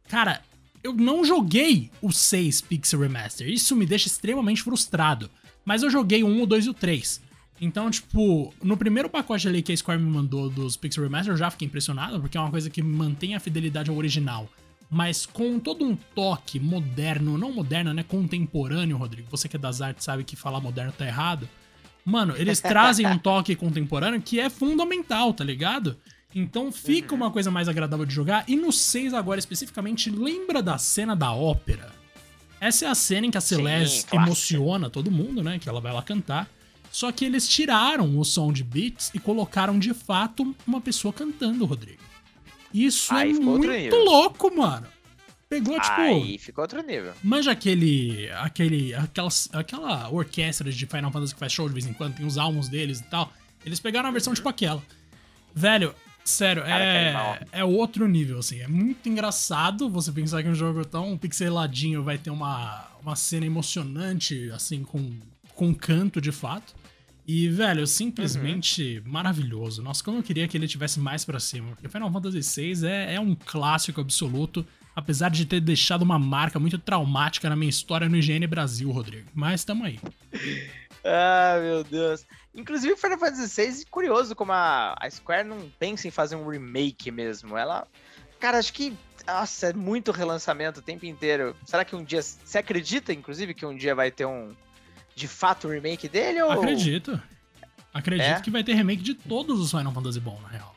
Cara, 0.08 0.42
eu 0.86 0.94
não 0.94 1.26
joguei 1.26 1.90
o 2.00 2.12
6 2.12 2.62
Pixel 2.62 3.00
Remaster. 3.00 3.50
Isso 3.50 3.76
me 3.76 3.88
deixa 3.88 4.08
extremamente 4.08 4.62
frustrado. 4.62 5.32
Mas 5.66 5.82
eu 5.82 5.90
joguei 5.90 6.24
o 6.24 6.28
1, 6.28 6.44
o 6.44 6.46
2 6.46 6.68
e 6.68 6.70
o 6.70 6.74
3. 6.76 7.22
Então, 7.60 7.90
tipo, 7.90 8.54
no 8.62 8.78
primeiro 8.78 9.10
pacote 9.10 9.48
ali 9.48 9.64
que 9.64 9.74
a 9.74 9.78
Square 9.78 10.00
me 10.00 10.08
mandou 10.08 10.48
dos 10.48 10.78
Pixel 10.78 11.04
Remaster, 11.04 11.34
eu 11.34 11.38
já 11.38 11.50
fiquei 11.50 11.66
impressionado, 11.66 12.20
porque 12.22 12.38
é 12.38 12.42
uma 12.42 12.52
coisa 12.52 12.70
que 12.70 12.84
mantém 12.84 13.34
a 13.34 13.40
fidelidade 13.40 13.90
ao 13.90 13.98
original. 13.98 14.48
Mas 14.88 15.26
com 15.26 15.58
todo 15.60 15.84
um 15.84 15.96
toque 15.96 16.60
moderno, 16.60 17.36
não 17.36 17.52
moderno, 17.52 17.92
né? 17.92 18.04
Contemporâneo, 18.04 18.96
Rodrigo. 18.96 19.28
Você 19.32 19.50
que 19.50 19.56
é 19.56 19.60
das 19.60 19.82
artes 19.82 20.06
sabe 20.06 20.24
que 20.24 20.36
falar 20.36 20.62
moderno 20.62 20.92
tá 20.92 21.08
errado. 21.08 21.50
Mano, 22.06 22.36
eles 22.38 22.60
trazem 22.62 23.08
um 23.08 23.18
toque 23.18 23.56
contemporâneo 23.56 24.22
que 24.22 24.40
é 24.40 24.52
fundamental, 24.52 25.34
tá 25.34 25.44
ligado? 25.44 25.98
Então 26.36 26.70
fica 26.70 27.16
uhum. 27.16 27.22
uma 27.22 27.32
coisa 27.32 27.50
mais 27.50 27.70
agradável 27.70 28.06
de 28.06 28.14
jogar. 28.14 28.44
E 28.46 28.58
no 28.58 28.70
6 28.70 29.14
agora 29.14 29.40
especificamente, 29.40 30.10
lembra 30.10 30.62
da 30.62 30.78
cena 30.78 31.16
da 31.16 31.32
ópera? 31.32 31.94
Essa 32.60 32.86
é 32.86 32.88
a 32.90 32.96
cena 32.96 33.26
em 33.26 33.32
que 33.32 33.38
a 33.38 33.42
Celeste 33.42 34.10
Sim, 34.10 34.18
emociona 34.18 34.90
todo 34.90 35.10
mundo, 35.10 35.42
né? 35.42 35.58
Que 35.58 35.70
ela 35.70 35.80
vai 35.80 35.94
lá 35.94 36.04
cantar. 36.04 36.50
Só 36.92 37.12
que 37.12 37.24
eles 37.24 37.48
tiraram 37.48 38.20
o 38.20 38.26
som 38.26 38.52
de 38.52 38.64
beats 38.64 39.12
e 39.14 39.20
colocaram 39.20 39.80
de 39.80 39.94
fato 39.94 40.56
uma 40.68 40.82
pessoa 40.82 41.14
cantando, 41.14 41.66
Rodrigo. 41.66 42.02
Isso 42.74 43.14
Aí 43.14 43.32
é 43.32 43.34
muito 43.34 43.96
louco, 43.96 44.54
mano. 44.54 44.88
Pegou, 45.48 45.80
tipo. 45.80 46.02
Aí 46.02 46.38
ficou 46.38 46.64
outro 46.64 46.82
nível. 46.82 47.14
Manja 47.24 47.52
aquele. 47.52 48.30
aquele 48.32 48.94
aquela, 48.94 49.30
aquela 49.54 50.10
orquestra 50.10 50.70
de 50.70 50.86
Final 50.86 51.12
Fantasy 51.12 51.34
que 51.34 51.40
faz 51.40 51.54
show 51.54 51.68
de 51.68 51.74
vez 51.74 51.86
em 51.86 51.94
quando, 51.94 52.16
tem 52.16 52.26
os 52.26 52.38
álbuns 52.38 52.68
deles 52.68 53.00
e 53.00 53.04
tal. 53.04 53.32
Eles 53.66 53.80
pegaram 53.80 54.10
a 54.10 54.12
versão 54.12 54.32
uhum. 54.32 54.36
tipo 54.36 54.50
aquela. 54.50 54.84
Velho, 55.54 55.96
Sério, 56.26 56.64
é, 56.64 57.40
é 57.52 57.64
outro 57.64 58.08
nível, 58.08 58.40
assim. 58.40 58.60
É 58.60 58.68
muito 58.68 59.08
engraçado 59.08 59.88
você 59.88 60.12
pensar 60.12 60.42
que 60.42 60.50
um 60.50 60.56
jogo 60.56 60.84
tão 60.84 61.16
pixeladinho 61.16 62.02
vai 62.04 62.18
ter 62.18 62.32
uma, 62.32 62.84
uma 63.00 63.16
cena 63.16 63.46
emocionante, 63.46 64.50
assim, 64.50 64.84
com, 64.84 65.18
com 65.54 65.72
canto 65.72 66.20
de 66.20 66.32
fato. 66.32 66.74
E, 67.28 67.48
velho, 67.50 67.86
simplesmente 67.86 69.04
uhum. 69.06 69.12
maravilhoso. 69.12 69.84
Nossa, 69.84 70.04
como 70.04 70.18
eu 70.18 70.24
queria 70.24 70.48
que 70.48 70.58
ele 70.58 70.68
tivesse 70.68 71.00
mais 71.00 71.24
para 71.24 71.40
cima. 71.40 71.70
Porque 71.70 71.88
Final 71.88 72.12
Fantasy 72.12 72.74
VI 72.74 72.88
é, 72.88 73.16
é 73.16 73.20
um 73.20 73.36
clássico 73.36 74.02
absoluto, 74.02 74.66
apesar 74.96 75.30
de 75.30 75.46
ter 75.46 75.62
deixado 75.62 76.02
uma 76.02 76.18
marca 76.18 76.60
muito 76.60 76.80
traumática 76.80 77.48
na 77.48 77.56
minha 77.56 77.70
história 77.70 78.10
no 78.10 78.18
IGN 78.18 78.48
Brasil, 78.48 78.90
Rodrigo. 78.90 79.28
Mas 79.32 79.64
tamo 79.64 79.84
aí. 79.84 80.00
ah, 81.06 81.60
meu 81.62 81.84
Deus. 81.84 82.26
Inclusive, 82.54 82.94
o 82.94 82.98
Final 82.98 83.20
Fantasy 83.20 83.62
VI, 83.62 83.86
curioso 83.86 84.36
como 84.36 84.52
a, 84.52 84.96
a 85.00 85.10
Square 85.10 85.48
não 85.48 85.70
pensa 85.78 86.08
em 86.08 86.12
fazer 86.12 86.36
um 86.36 86.48
remake 86.48 87.12
mesmo. 87.12 87.56
Ela. 87.56 87.88
Cara, 88.40 88.58
acho 88.58 88.74
que. 88.74 88.94
Nossa, 89.28 89.68
é 89.68 89.74
muito 89.74 90.12
relançamento 90.12 90.80
o 90.80 90.84
tempo 90.84 91.06
inteiro. 91.06 91.56
Será 91.64 91.86
que 91.86 91.96
um 91.96 92.04
dia. 92.04 92.22
Você 92.22 92.58
acredita, 92.58 93.14
inclusive, 93.14 93.54
que 93.54 93.66
um 93.66 93.76
dia 93.76 93.94
vai 93.94 94.10
ter 94.10 94.26
um. 94.26 94.56
De 95.16 95.28
fato, 95.28 95.68
um 95.68 95.72
remake 95.72 96.10
dele? 96.10 96.42
Ou... 96.42 96.52
Acredito. 96.52 97.22
Acredito 97.94 98.40
é? 98.40 98.42
que 98.42 98.52
vai 98.52 98.64
ter 98.64 98.74
remake 98.74 99.02
de 99.02 99.14
todos 99.14 99.60
os 99.60 99.72
Final 99.72 99.94
Fantasy 99.94 100.20
bom, 100.20 100.40
na 100.42 100.50
real. 100.50 100.75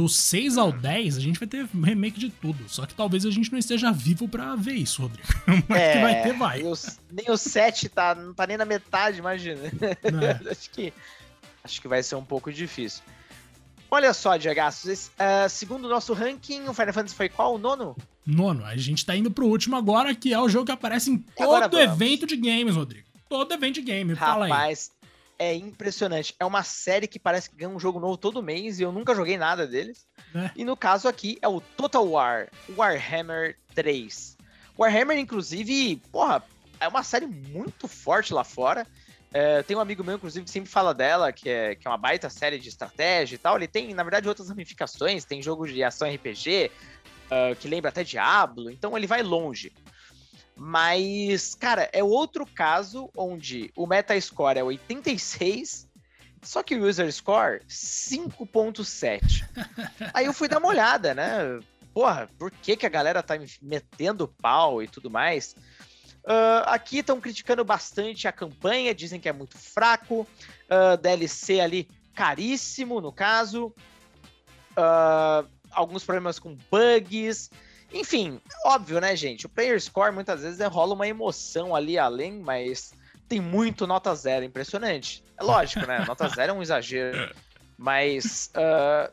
Do 0.00 0.08
6 0.08 0.56
ao 0.56 0.72
10, 0.72 1.18
a 1.18 1.20
gente 1.20 1.38
vai 1.38 1.46
ter 1.46 1.66
remake 1.66 2.18
de 2.18 2.30
tudo. 2.30 2.66
Só 2.68 2.86
que 2.86 2.94
talvez 2.94 3.26
a 3.26 3.30
gente 3.30 3.52
não 3.52 3.58
esteja 3.58 3.92
vivo 3.92 4.26
para 4.26 4.56
ver 4.56 4.72
isso, 4.72 5.02
Rodrigo. 5.02 5.28
Mas 5.68 5.78
é, 5.78 5.92
que 5.92 5.98
vai 6.00 6.22
ter, 6.22 6.32
vai. 6.32 6.62
Nem 6.62 6.72
o, 6.72 6.76
nem 7.10 7.30
o 7.30 7.36
7 7.36 7.88
tá, 7.90 8.14
não 8.14 8.32
tá 8.32 8.46
nem 8.46 8.56
na 8.56 8.64
metade, 8.64 9.18
imagina. 9.18 9.60
É. 9.62 10.40
acho, 10.50 10.70
que, 10.70 10.90
acho 11.62 11.82
que 11.82 11.86
vai 11.86 12.02
ser 12.02 12.14
um 12.14 12.24
pouco 12.24 12.50
difícil. 12.50 13.02
Olha 13.90 14.14
só, 14.14 14.38
Diego, 14.38 14.58
uh, 14.62 15.48
segundo 15.50 15.84
o 15.84 15.88
nosso 15.90 16.14
ranking, 16.14 16.62
o 16.66 16.72
Final 16.72 16.94
Fantasy 16.94 17.14
foi 17.14 17.28
qual? 17.28 17.56
O 17.56 17.58
nono? 17.58 17.94
Nono. 18.24 18.64
A 18.64 18.78
gente 18.78 19.04
tá 19.04 19.14
indo 19.14 19.30
pro 19.30 19.48
último 19.48 19.76
agora, 19.76 20.14
que 20.14 20.32
é 20.32 20.40
o 20.40 20.48
jogo 20.48 20.64
que 20.64 20.72
aparece 20.72 21.10
em 21.10 21.18
todo 21.18 21.78
evento 21.78 22.26
de 22.26 22.36
games, 22.36 22.74
Rodrigo. 22.74 23.06
Todo 23.28 23.52
evento 23.52 23.74
de 23.74 23.82
game. 23.82 24.14
Rapaz, 24.14 24.32
Fala 24.32 24.46
aí 24.46 24.76
é 25.40 25.54
impressionante. 25.54 26.34
É 26.38 26.44
uma 26.44 26.62
série 26.62 27.08
que 27.08 27.18
parece 27.18 27.48
que 27.48 27.56
ganha 27.56 27.70
um 27.70 27.80
jogo 27.80 27.98
novo 27.98 28.18
todo 28.18 28.42
mês 28.42 28.78
e 28.78 28.82
eu 28.82 28.92
nunca 28.92 29.14
joguei 29.14 29.38
nada 29.38 29.66
deles. 29.66 30.06
É. 30.34 30.50
E 30.54 30.64
no 30.66 30.76
caso 30.76 31.08
aqui 31.08 31.38
é 31.40 31.48
o 31.48 31.62
Total 31.62 32.06
War 32.06 32.50
Warhammer 32.76 33.56
3. 33.74 34.36
Warhammer, 34.78 35.16
inclusive, 35.16 35.96
porra, 36.12 36.44
é 36.78 36.86
uma 36.86 37.02
série 37.02 37.26
muito 37.26 37.88
forte 37.88 38.34
lá 38.34 38.44
fora. 38.44 38.86
É, 39.32 39.62
tem 39.62 39.74
um 39.74 39.80
amigo 39.80 40.04
meu, 40.04 40.16
inclusive, 40.16 40.44
que 40.44 40.50
sempre 40.50 40.68
fala 40.68 40.92
dela, 40.92 41.32
que 41.32 41.48
é, 41.48 41.74
que 41.74 41.88
é 41.88 41.90
uma 41.90 41.96
baita 41.96 42.28
série 42.28 42.58
de 42.58 42.68
estratégia 42.68 43.36
e 43.36 43.38
tal. 43.38 43.56
Ele 43.56 43.66
tem, 43.66 43.94
na 43.94 44.02
verdade, 44.02 44.28
outras 44.28 44.50
ramificações. 44.50 45.24
Tem 45.24 45.40
jogo 45.40 45.66
de 45.66 45.82
ação 45.82 46.06
RPG, 46.06 46.70
uh, 47.30 47.56
que 47.56 47.66
lembra 47.66 47.88
até 47.88 48.04
Diablo. 48.04 48.70
Então 48.70 48.94
ele 48.94 49.06
vai 49.06 49.22
longe. 49.22 49.72
Mas, 50.62 51.54
cara, 51.54 51.88
é 51.90 52.04
outro 52.04 52.44
caso 52.44 53.08
onde 53.16 53.72
o 53.74 53.86
Metascore 53.86 54.58
é 54.58 54.62
86, 54.62 55.88
só 56.42 56.62
que 56.62 56.76
o 56.76 56.86
User 56.86 57.10
Score 57.10 57.62
5.7. 57.66 59.48
Aí 60.12 60.26
eu 60.26 60.34
fui 60.34 60.48
dar 60.48 60.58
uma 60.58 60.68
olhada, 60.68 61.14
né? 61.14 61.58
Porra, 61.94 62.28
por 62.38 62.50
que, 62.50 62.76
que 62.76 62.84
a 62.84 62.90
galera 62.90 63.22
tá 63.22 63.36
metendo 63.62 64.28
pau 64.28 64.82
e 64.82 64.86
tudo 64.86 65.10
mais? 65.10 65.56
Uh, 66.24 66.60
aqui 66.66 66.98
estão 66.98 67.18
criticando 67.22 67.64
bastante 67.64 68.28
a 68.28 68.32
campanha, 68.32 68.94
dizem 68.94 69.18
que 69.18 69.30
é 69.30 69.32
muito 69.32 69.56
fraco. 69.56 70.28
Uh, 70.68 70.94
DLC 71.00 71.58
ali 71.58 71.88
caríssimo, 72.14 73.00
no 73.00 73.10
caso. 73.10 73.74
Uh, 74.72 75.48
alguns 75.70 76.04
problemas 76.04 76.38
com 76.38 76.54
bugs. 76.70 77.50
Enfim, 77.92 78.40
óbvio, 78.64 79.00
né, 79.00 79.16
gente? 79.16 79.46
O 79.46 79.48
player 79.48 79.80
score 79.80 80.12
muitas 80.12 80.42
vezes 80.42 80.60
rola 80.68 80.94
uma 80.94 81.08
emoção 81.08 81.74
ali 81.74 81.98
além, 81.98 82.32
mas 82.38 82.92
tem 83.28 83.40
muito 83.40 83.86
nota 83.86 84.14
zero, 84.14 84.44
impressionante. 84.44 85.24
É 85.38 85.42
lógico, 85.42 85.86
né? 85.86 86.04
Nota 86.06 86.28
zero 86.34 86.52
é 86.52 86.54
um 86.54 86.62
exagero. 86.62 87.34
Mas 87.76 88.50
uh, 88.54 89.12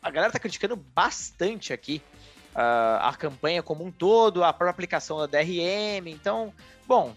a 0.00 0.10
galera 0.10 0.32
tá 0.32 0.38
criticando 0.38 0.76
bastante 0.76 1.72
aqui 1.72 2.02
uh, 2.54 3.00
a 3.00 3.14
campanha 3.18 3.62
como 3.62 3.84
um 3.84 3.90
todo, 3.90 4.44
a 4.44 4.52
própria 4.52 4.70
aplicação 4.70 5.18
da 5.18 5.26
DRM. 5.26 6.08
Então, 6.08 6.52
bom, 6.86 7.12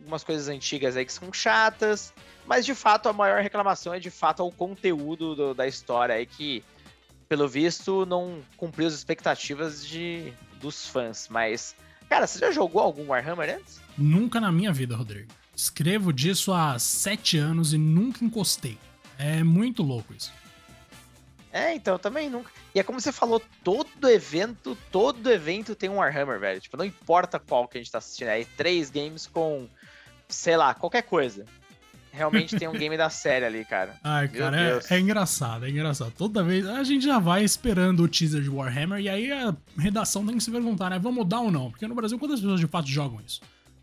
algumas 0.00 0.24
coisas 0.24 0.48
antigas 0.48 0.96
aí 0.96 1.04
que 1.04 1.12
são 1.12 1.32
chatas, 1.32 2.12
mas 2.46 2.66
de 2.66 2.74
fato 2.74 3.08
a 3.08 3.12
maior 3.12 3.40
reclamação 3.40 3.94
é 3.94 4.00
de 4.00 4.10
fato 4.10 4.46
o 4.46 4.52
conteúdo 4.52 5.34
do, 5.34 5.54
da 5.54 5.66
história 5.66 6.14
aí 6.14 6.26
que 6.26 6.64
pelo 7.32 7.48
visto, 7.48 8.04
não 8.04 8.42
cumpriu 8.58 8.86
as 8.86 8.92
expectativas 8.92 9.86
de, 9.86 10.34
dos 10.60 10.86
fãs. 10.86 11.28
Mas, 11.30 11.74
cara, 12.06 12.26
você 12.26 12.38
já 12.38 12.50
jogou 12.50 12.82
algum 12.82 13.06
Warhammer 13.06 13.56
antes? 13.56 13.80
Nunca 13.96 14.38
na 14.38 14.52
minha 14.52 14.70
vida, 14.70 14.94
Rodrigo. 14.94 15.32
Escrevo 15.56 16.12
disso 16.12 16.52
há 16.52 16.78
sete 16.78 17.38
anos 17.38 17.72
e 17.72 17.78
nunca 17.78 18.22
encostei. 18.22 18.78
É 19.18 19.42
muito 19.42 19.82
louco 19.82 20.12
isso. 20.12 20.30
É, 21.50 21.74
então, 21.74 21.98
também 21.98 22.28
nunca. 22.28 22.50
E 22.74 22.80
é 22.80 22.82
como 22.82 23.00
você 23.00 23.10
falou, 23.10 23.40
todo 23.64 24.10
evento, 24.10 24.76
todo 24.90 25.32
evento 25.32 25.74
tem 25.74 25.88
um 25.88 25.96
Warhammer, 25.96 26.38
velho. 26.38 26.60
Tipo, 26.60 26.76
não 26.76 26.84
importa 26.84 27.38
qual 27.38 27.66
que 27.66 27.78
a 27.78 27.80
gente 27.80 27.90
tá 27.90 27.96
assistindo. 27.96 28.28
É 28.28 28.44
três 28.58 28.90
games 28.90 29.26
com, 29.26 29.66
sei 30.28 30.58
lá, 30.58 30.74
qualquer 30.74 31.04
coisa 31.04 31.46
realmente 32.12 32.56
tem 32.56 32.68
um 32.68 32.72
game 32.72 32.96
da 32.96 33.10
série 33.10 33.44
ali, 33.44 33.64
cara. 33.64 33.96
Ai, 34.04 34.28
Meu 34.28 34.40
cara, 34.40 34.82
é, 34.88 34.94
é, 34.94 35.00
engraçado, 35.00 35.64
é 35.64 35.70
engraçado. 35.70 36.12
Toda 36.16 36.44
vez 36.44 36.66
a 36.66 36.84
gente 36.84 37.04
já 37.04 37.18
vai 37.18 37.42
esperando 37.42 38.02
o 38.02 38.08
teaser 38.08 38.42
de 38.42 38.50
Warhammer 38.50 39.00
e 39.00 39.08
aí 39.08 39.32
a 39.32 39.56
redação 39.78 40.24
tem 40.24 40.36
que 40.36 40.44
se 40.44 40.50
perguntar, 40.50 40.90
né? 40.90 40.98
Vamos 40.98 41.18
mudar 41.18 41.40
ou 41.40 41.50
não? 41.50 41.70
Porque 41.70 41.86
no 41.86 41.94
Brasil, 41.94 42.18
quantas 42.18 42.40
pessoas 42.40 42.60
de 42.60 42.66
fato 42.66 42.88
jogam 42.88 43.20
isso? 43.26 43.40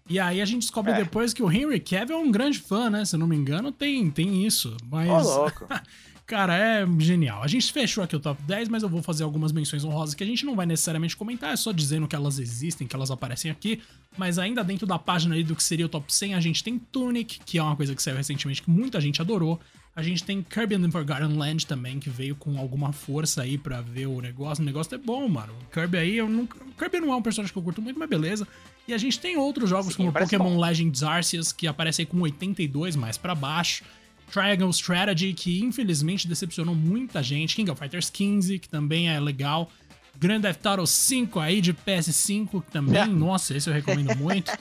E 0.10 0.20
aí 0.20 0.42
a 0.42 0.46
gente 0.46 0.62
descobre 0.62 0.92
é. 0.92 0.96
depois 0.96 1.34
que 1.34 1.44
o 1.44 1.52
Henry 1.52 1.80
Cavill 1.80 2.16
é 2.16 2.20
um 2.20 2.32
grande 2.32 2.60
fã, 2.60 2.90
né? 2.90 3.06
Se 3.06 3.16
eu 3.16 3.20
não 3.20 3.28
me 3.28 3.36
engano, 3.36 3.72
tem, 3.72 4.10
tem 4.10 4.46
isso. 4.46 4.76
Mas. 4.90 5.28
Ô, 5.28 5.42
louco. 5.42 5.68
Cara, 6.30 6.56
é 6.56 6.86
genial. 7.00 7.42
A 7.42 7.48
gente 7.48 7.74
fechou 7.74 8.04
aqui 8.04 8.16
o 8.16 8.20
top 8.20 8.40
10, 8.44 8.70
mas 8.70 8.84
eu 8.84 8.88
vou 8.88 9.02
fazer 9.02 9.24
algumas 9.24 9.52
menções 9.52 9.84
honrosas 9.84 10.14
que 10.14 10.24
a 10.24 10.28
gente 10.28 10.46
não 10.46 10.56
vai 10.56 10.68
necessariamente 10.68 11.18
comentar, 11.18 11.52
é 11.52 11.56
só 11.56 11.72
dizendo 11.72 12.08
que 12.08 12.16
elas 12.16 12.38
existem, 12.38 12.86
que 12.86 12.96
elas 12.96 13.10
aparecem 13.10 13.50
aqui. 13.50 13.82
Mas 14.16 14.38
ainda 14.38 14.64
dentro 14.64 14.86
da 14.86 15.00
página 15.00 15.34
ali 15.34 15.44
do 15.44 15.56
que 15.56 15.64
seria 15.64 15.88
o 15.88 15.90
top 15.90 16.14
100, 16.14 16.36
a 16.36 16.40
gente 16.40 16.64
tem 16.64 16.78
Tunic, 16.78 17.40
que 17.44 17.58
é 17.58 17.64
uma 17.64 17.76
coisa 17.76 17.96
que 17.96 18.04
saiu 18.04 18.16
recentemente 18.16 18.62
que 18.62 18.70
muita 18.70 19.02
gente 19.02 19.20
adorou. 19.20 19.60
A 19.96 20.04
gente 20.04 20.24
tem 20.24 20.44
Kirby 20.44 20.76
and 20.76 20.84
the 20.84 20.92
Forgotten 20.92 21.36
Land 21.36 21.66
também, 21.66 22.00
que 22.00 22.12
veio 22.12 22.36
com 22.36 22.60
alguma 22.60 22.94
força 22.94 23.42
aí 23.42 23.58
para 23.58 23.82
ver 23.82 24.06
o 24.06 24.22
negócio. 24.22 24.62
O 24.62 24.66
negócio 24.66 24.94
é 24.94 25.00
bom, 25.00 25.28
mano. 25.28 25.52
Kirby 25.74 25.98
aí, 25.98 26.16
eu 26.16 26.30
nunca. 26.30 26.60
Kirby 26.78 27.00
não 27.00 27.12
é 27.12 27.16
um 27.16 27.24
personagem 27.24 27.52
que 27.52 27.58
eu 27.58 27.64
curto 27.64 27.82
muito, 27.82 27.98
mas 27.98 28.08
beleza. 28.08 28.48
E 28.88 28.94
a 28.94 29.00
gente 29.00 29.20
tem 29.20 29.36
outros 29.36 29.68
jogos 29.68 29.96
Sim, 29.96 29.98
como 29.98 30.14
Pokémon 30.14 30.52
bom. 30.52 30.60
Legends 30.60 31.02
Arceus, 31.02 31.52
que 31.52 31.66
aparece 31.66 32.04
aí 32.04 32.06
com 32.06 32.20
82 32.22 32.96
mais 32.96 33.18
para 33.18 33.34
baixo. 33.34 33.84
Triangle 34.32 34.70
Strategy, 34.70 35.34
que 35.34 35.60
infelizmente 35.62 36.28
decepcionou 36.28 36.76
muita 36.76 37.22
gente. 37.24 37.56
King 37.56 37.70
of 37.72 37.80
Fighters 37.80 38.10
15, 38.10 38.60
que 38.60 38.70
também 38.70 39.10
é 39.10 39.20
legal. 39.20 39.70
Grand 40.18 40.42
Theft 40.42 40.66
Auto 40.66 40.86
5 40.86 41.40
aí 41.40 41.62
de 41.62 41.74
PS5 41.74 42.64
também. 42.72 43.08
Nossa, 43.14 43.56
esse 43.56 43.70
eu 43.70 43.74
recomendo 43.74 44.16
muito. 44.18 44.52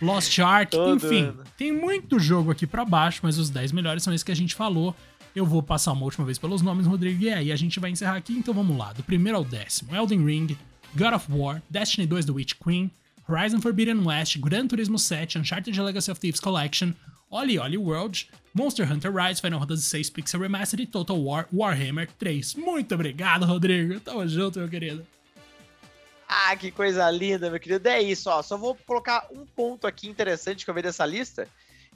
Lost 0.00 0.38
Ark, 0.38 0.70
Todo 0.70 0.96
enfim. 1.06 1.22
ano. 1.22 1.42
Tem 1.56 1.72
muito 1.72 2.18
jogo 2.20 2.50
aqui 2.50 2.66
pra 2.66 2.84
baixo, 2.84 3.20
mas 3.22 3.36
os 3.36 3.50
10 3.50 3.72
melhores 3.72 4.02
são 4.02 4.12
esses 4.14 4.22
que 4.22 4.30
a 4.32 4.36
gente 4.36 4.54
falou. 4.54 4.94
Eu 5.34 5.44
vou 5.44 5.62
passar 5.62 5.92
uma 5.92 6.04
última 6.04 6.24
vez 6.24 6.38
pelos 6.38 6.62
nomes, 6.62 6.86
Rodrigo, 6.86 7.22
e 7.22 7.30
aí 7.30 7.52
a 7.52 7.56
gente 7.56 7.78
vai 7.80 7.90
encerrar 7.90 8.16
aqui. 8.16 8.32
Então 8.32 8.54
vamos 8.54 8.76
lá. 8.76 8.92
Do 8.92 9.02
primeiro 9.02 9.38
ao 9.38 9.44
décimo: 9.44 9.94
Elden 9.94 10.24
Ring, 10.24 10.56
God 10.96 11.14
of 11.14 11.26
War, 11.30 11.62
Destiny 11.68 12.06
2 12.06 12.24
The 12.24 12.32
Witch 12.32 12.54
Queen, 12.64 12.90
Horizon 13.28 13.60
Forbidden 13.60 14.00
West, 14.06 14.38
Gran 14.38 14.66
Turismo 14.66 14.98
7, 14.98 15.38
Uncharted 15.38 15.78
Legacy 15.80 16.10
of 16.10 16.20
Thieves 16.20 16.40
Collection, 16.40 16.92
Oli 17.30 17.58
Oli 17.58 17.76
World, 17.76 18.30
Monster 18.54 18.90
Hunter 18.90 19.12
Rise, 19.12 19.40
Final 19.40 19.60
Fantasy 19.60 20.02
VI 20.02 20.10
Pixel 20.10 20.40
Remastered 20.40 20.82
e 20.82 20.86
Total 20.86 21.16
War 21.16 21.46
Warhammer 21.52 22.08
3. 22.18 22.54
Muito 22.54 22.94
obrigado, 22.94 23.44
Rodrigo. 23.44 24.00
Tamo 24.00 24.26
junto, 24.26 24.58
meu 24.58 24.68
querido. 24.68 25.06
Ah, 26.26 26.54
que 26.56 26.70
coisa 26.70 27.10
linda, 27.10 27.50
meu 27.50 27.60
querido. 27.60 27.88
É 27.88 28.02
isso, 28.02 28.30
ó. 28.30 28.42
Só 28.42 28.56
vou 28.56 28.74
colocar 28.86 29.26
um 29.30 29.46
ponto 29.46 29.86
aqui 29.86 30.08
interessante 30.08 30.64
que 30.64 30.70
eu 30.70 30.74
vi 30.74 30.82
dessa 30.82 31.04
lista, 31.04 31.48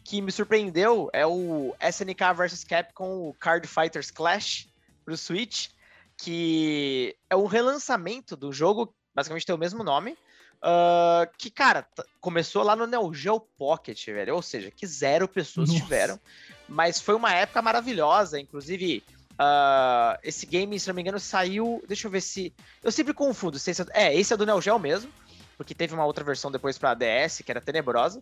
que 0.05 0.21
me 0.21 0.33
surpreendeu, 0.33 1.11
é 1.12 1.27
o 1.27 1.75
SNK 1.81 2.35
vs 2.35 2.64
Capcom 2.64 3.35
Card 3.38 3.66
Fighters 3.66 4.11
Clash 4.11 4.68
pro 5.05 5.16
Switch, 5.16 5.68
que 6.16 7.16
é 7.29 7.37
um 7.37 7.47
relançamento 7.47 8.37
do 8.37 8.53
jogo, 8.53 8.95
basicamente 9.14 9.47
tem 9.47 9.55
o 9.55 9.59
mesmo 9.59 9.85
nome, 9.85 10.16
ah, 10.62 11.29
que, 11.37 11.51
cara, 11.51 11.85
começou 12.20 12.62
lá 12.62 12.77
no 12.77 12.87
Neo 12.87 13.12
Geo 13.12 13.40
Pocket, 13.40 14.07
velho. 14.07 14.37
Ou 14.37 14.42
seja, 14.42 14.70
que 14.70 14.87
zero 14.87 15.27
pessoas 15.27 15.68
Nossa. 15.68 15.83
tiveram. 15.83 16.20
Mas 16.68 17.01
foi 17.01 17.16
uma 17.16 17.35
época 17.35 17.61
maravilhosa. 17.61 18.38
Inclusive, 18.38 19.03
ah, 19.37 20.18
esse 20.22 20.46
game, 20.46 20.79
se 20.79 20.87
não 20.87 20.94
me 20.94 21.03
engano, 21.03 21.18
saiu. 21.18 21.83
Deixa 21.88 22.07
eu 22.07 22.11
ver 22.11 22.20
se. 22.20 22.55
Eu 22.83 22.92
sempre 22.92 23.12
confundo. 23.12 23.59
Se 23.59 23.72
esse 23.72 23.83
é... 23.83 23.87
é, 23.92 24.14
esse 24.14 24.33
é 24.33 24.37
do 24.37 24.46
Neo 24.46 24.61
Geo 24.61 24.79
mesmo. 24.79 25.11
Porque 25.57 25.75
teve 25.75 25.94
uma 25.94 26.07
outra 26.07 26.25
versão 26.25 26.51
depois 26.51 26.79
pra 26.79 26.94
DS, 26.94 27.42
que 27.44 27.51
era 27.51 27.61
tenebrosa. 27.61 28.20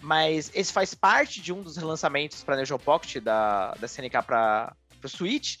Mas 0.00 0.50
esse 0.54 0.72
faz 0.72 0.94
parte 0.94 1.40
de 1.40 1.52
um 1.52 1.62
dos 1.62 1.76
relançamentos 1.76 2.42
pra 2.42 2.56
Neo 2.56 2.64
Geo 2.64 2.78
Pocket 2.78 3.22
da, 3.22 3.72
da 3.74 3.86
SNK 3.86 4.22
pra, 4.26 4.74
pro 4.98 5.08
Switch. 5.08 5.58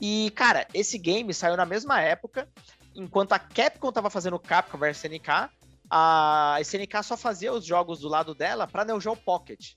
E, 0.00 0.32
cara, 0.34 0.66
esse 0.72 0.96
game 0.96 1.32
saiu 1.34 1.56
na 1.56 1.66
mesma 1.66 2.00
época 2.00 2.48
enquanto 2.94 3.32
a 3.32 3.38
Capcom 3.38 3.92
tava 3.92 4.10
fazendo 4.10 4.38
Capcom 4.38 4.78
vs 4.78 5.04
SNK, 5.04 5.50
a 5.90 6.58
SNK 6.60 7.02
só 7.02 7.16
fazia 7.16 7.52
os 7.52 7.64
jogos 7.64 8.00
do 8.00 8.08
lado 8.08 8.34
dela 8.34 8.66
pra 8.66 8.84
Neo 8.84 9.00
Geo 9.00 9.16
Pocket. 9.16 9.74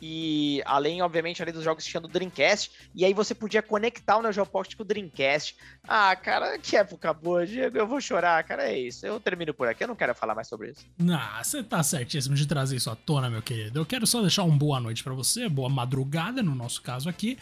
E 0.00 0.62
além, 0.64 1.02
obviamente, 1.02 1.42
além 1.42 1.52
dos 1.52 1.64
jogos 1.64 1.82
que 1.82 1.90
tinha 1.90 2.00
do 2.00 2.06
Dreamcast, 2.06 2.70
e 2.94 3.04
aí 3.04 3.12
você 3.12 3.34
podia 3.34 3.60
conectar 3.60 4.16
o 4.16 4.22
Neo 4.22 4.32
Geo 4.32 4.46
Pocket 4.46 4.76
com 4.76 4.84
o 4.84 4.86
Dreamcast. 4.86 5.56
Ah, 5.82 6.14
cara, 6.14 6.56
que 6.56 6.76
época 6.76 7.12
boa, 7.12 7.44
Diego, 7.44 7.76
eu 7.76 7.86
vou 7.86 8.00
chorar, 8.00 8.42
cara, 8.44 8.70
é 8.70 8.78
isso. 8.78 9.04
Eu 9.04 9.18
termino 9.18 9.52
por 9.52 9.66
aqui, 9.66 9.82
eu 9.82 9.88
não 9.88 9.96
quero 9.96 10.14
falar 10.14 10.36
mais 10.36 10.46
sobre 10.46 10.70
isso. 10.70 10.86
Ah, 11.10 11.42
você 11.42 11.64
tá 11.64 11.82
certíssimo 11.82 12.36
de 12.36 12.46
trazer 12.46 12.76
isso 12.76 12.90
à 12.90 12.94
tona, 12.94 13.28
meu 13.28 13.42
querido. 13.42 13.80
Eu 13.80 13.86
quero 13.86 14.06
só 14.06 14.20
deixar 14.20 14.44
uma 14.44 14.56
boa 14.56 14.78
noite 14.78 15.02
pra 15.02 15.14
você, 15.14 15.48
boa 15.48 15.68
madrugada 15.68 16.44
no 16.44 16.54
nosso 16.54 16.80
caso 16.80 17.08
aqui. 17.08 17.36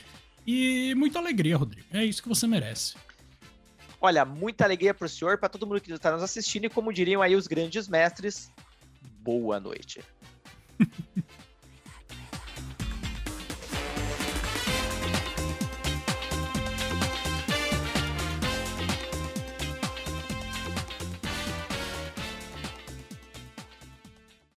E 0.47 0.95
muita 0.95 1.19
alegria, 1.19 1.57
Rodrigo. 1.57 1.87
É 1.93 2.05
isso 2.05 2.23
que 2.23 2.29
você 2.29 2.47
merece. 2.47 2.95
Olha, 4.01 4.25
muita 4.25 4.65
alegria 4.65 4.95
pro 4.95 5.09
senhor, 5.09 5.39
pra 5.39 5.49
todo 5.49 5.67
mundo 5.67 5.81
que 5.81 5.93
está 5.93 6.13
nos 6.13 6.23
assistindo, 6.23 6.67
e 6.67 6.71
como 6.71 6.93
diriam 6.93 7.23
aí 7.23 7.35
os 7.35 7.47
grandes 7.47 7.89
mestres, 7.89 8.51
boa 9.21 9.59
noite. 9.59 10.01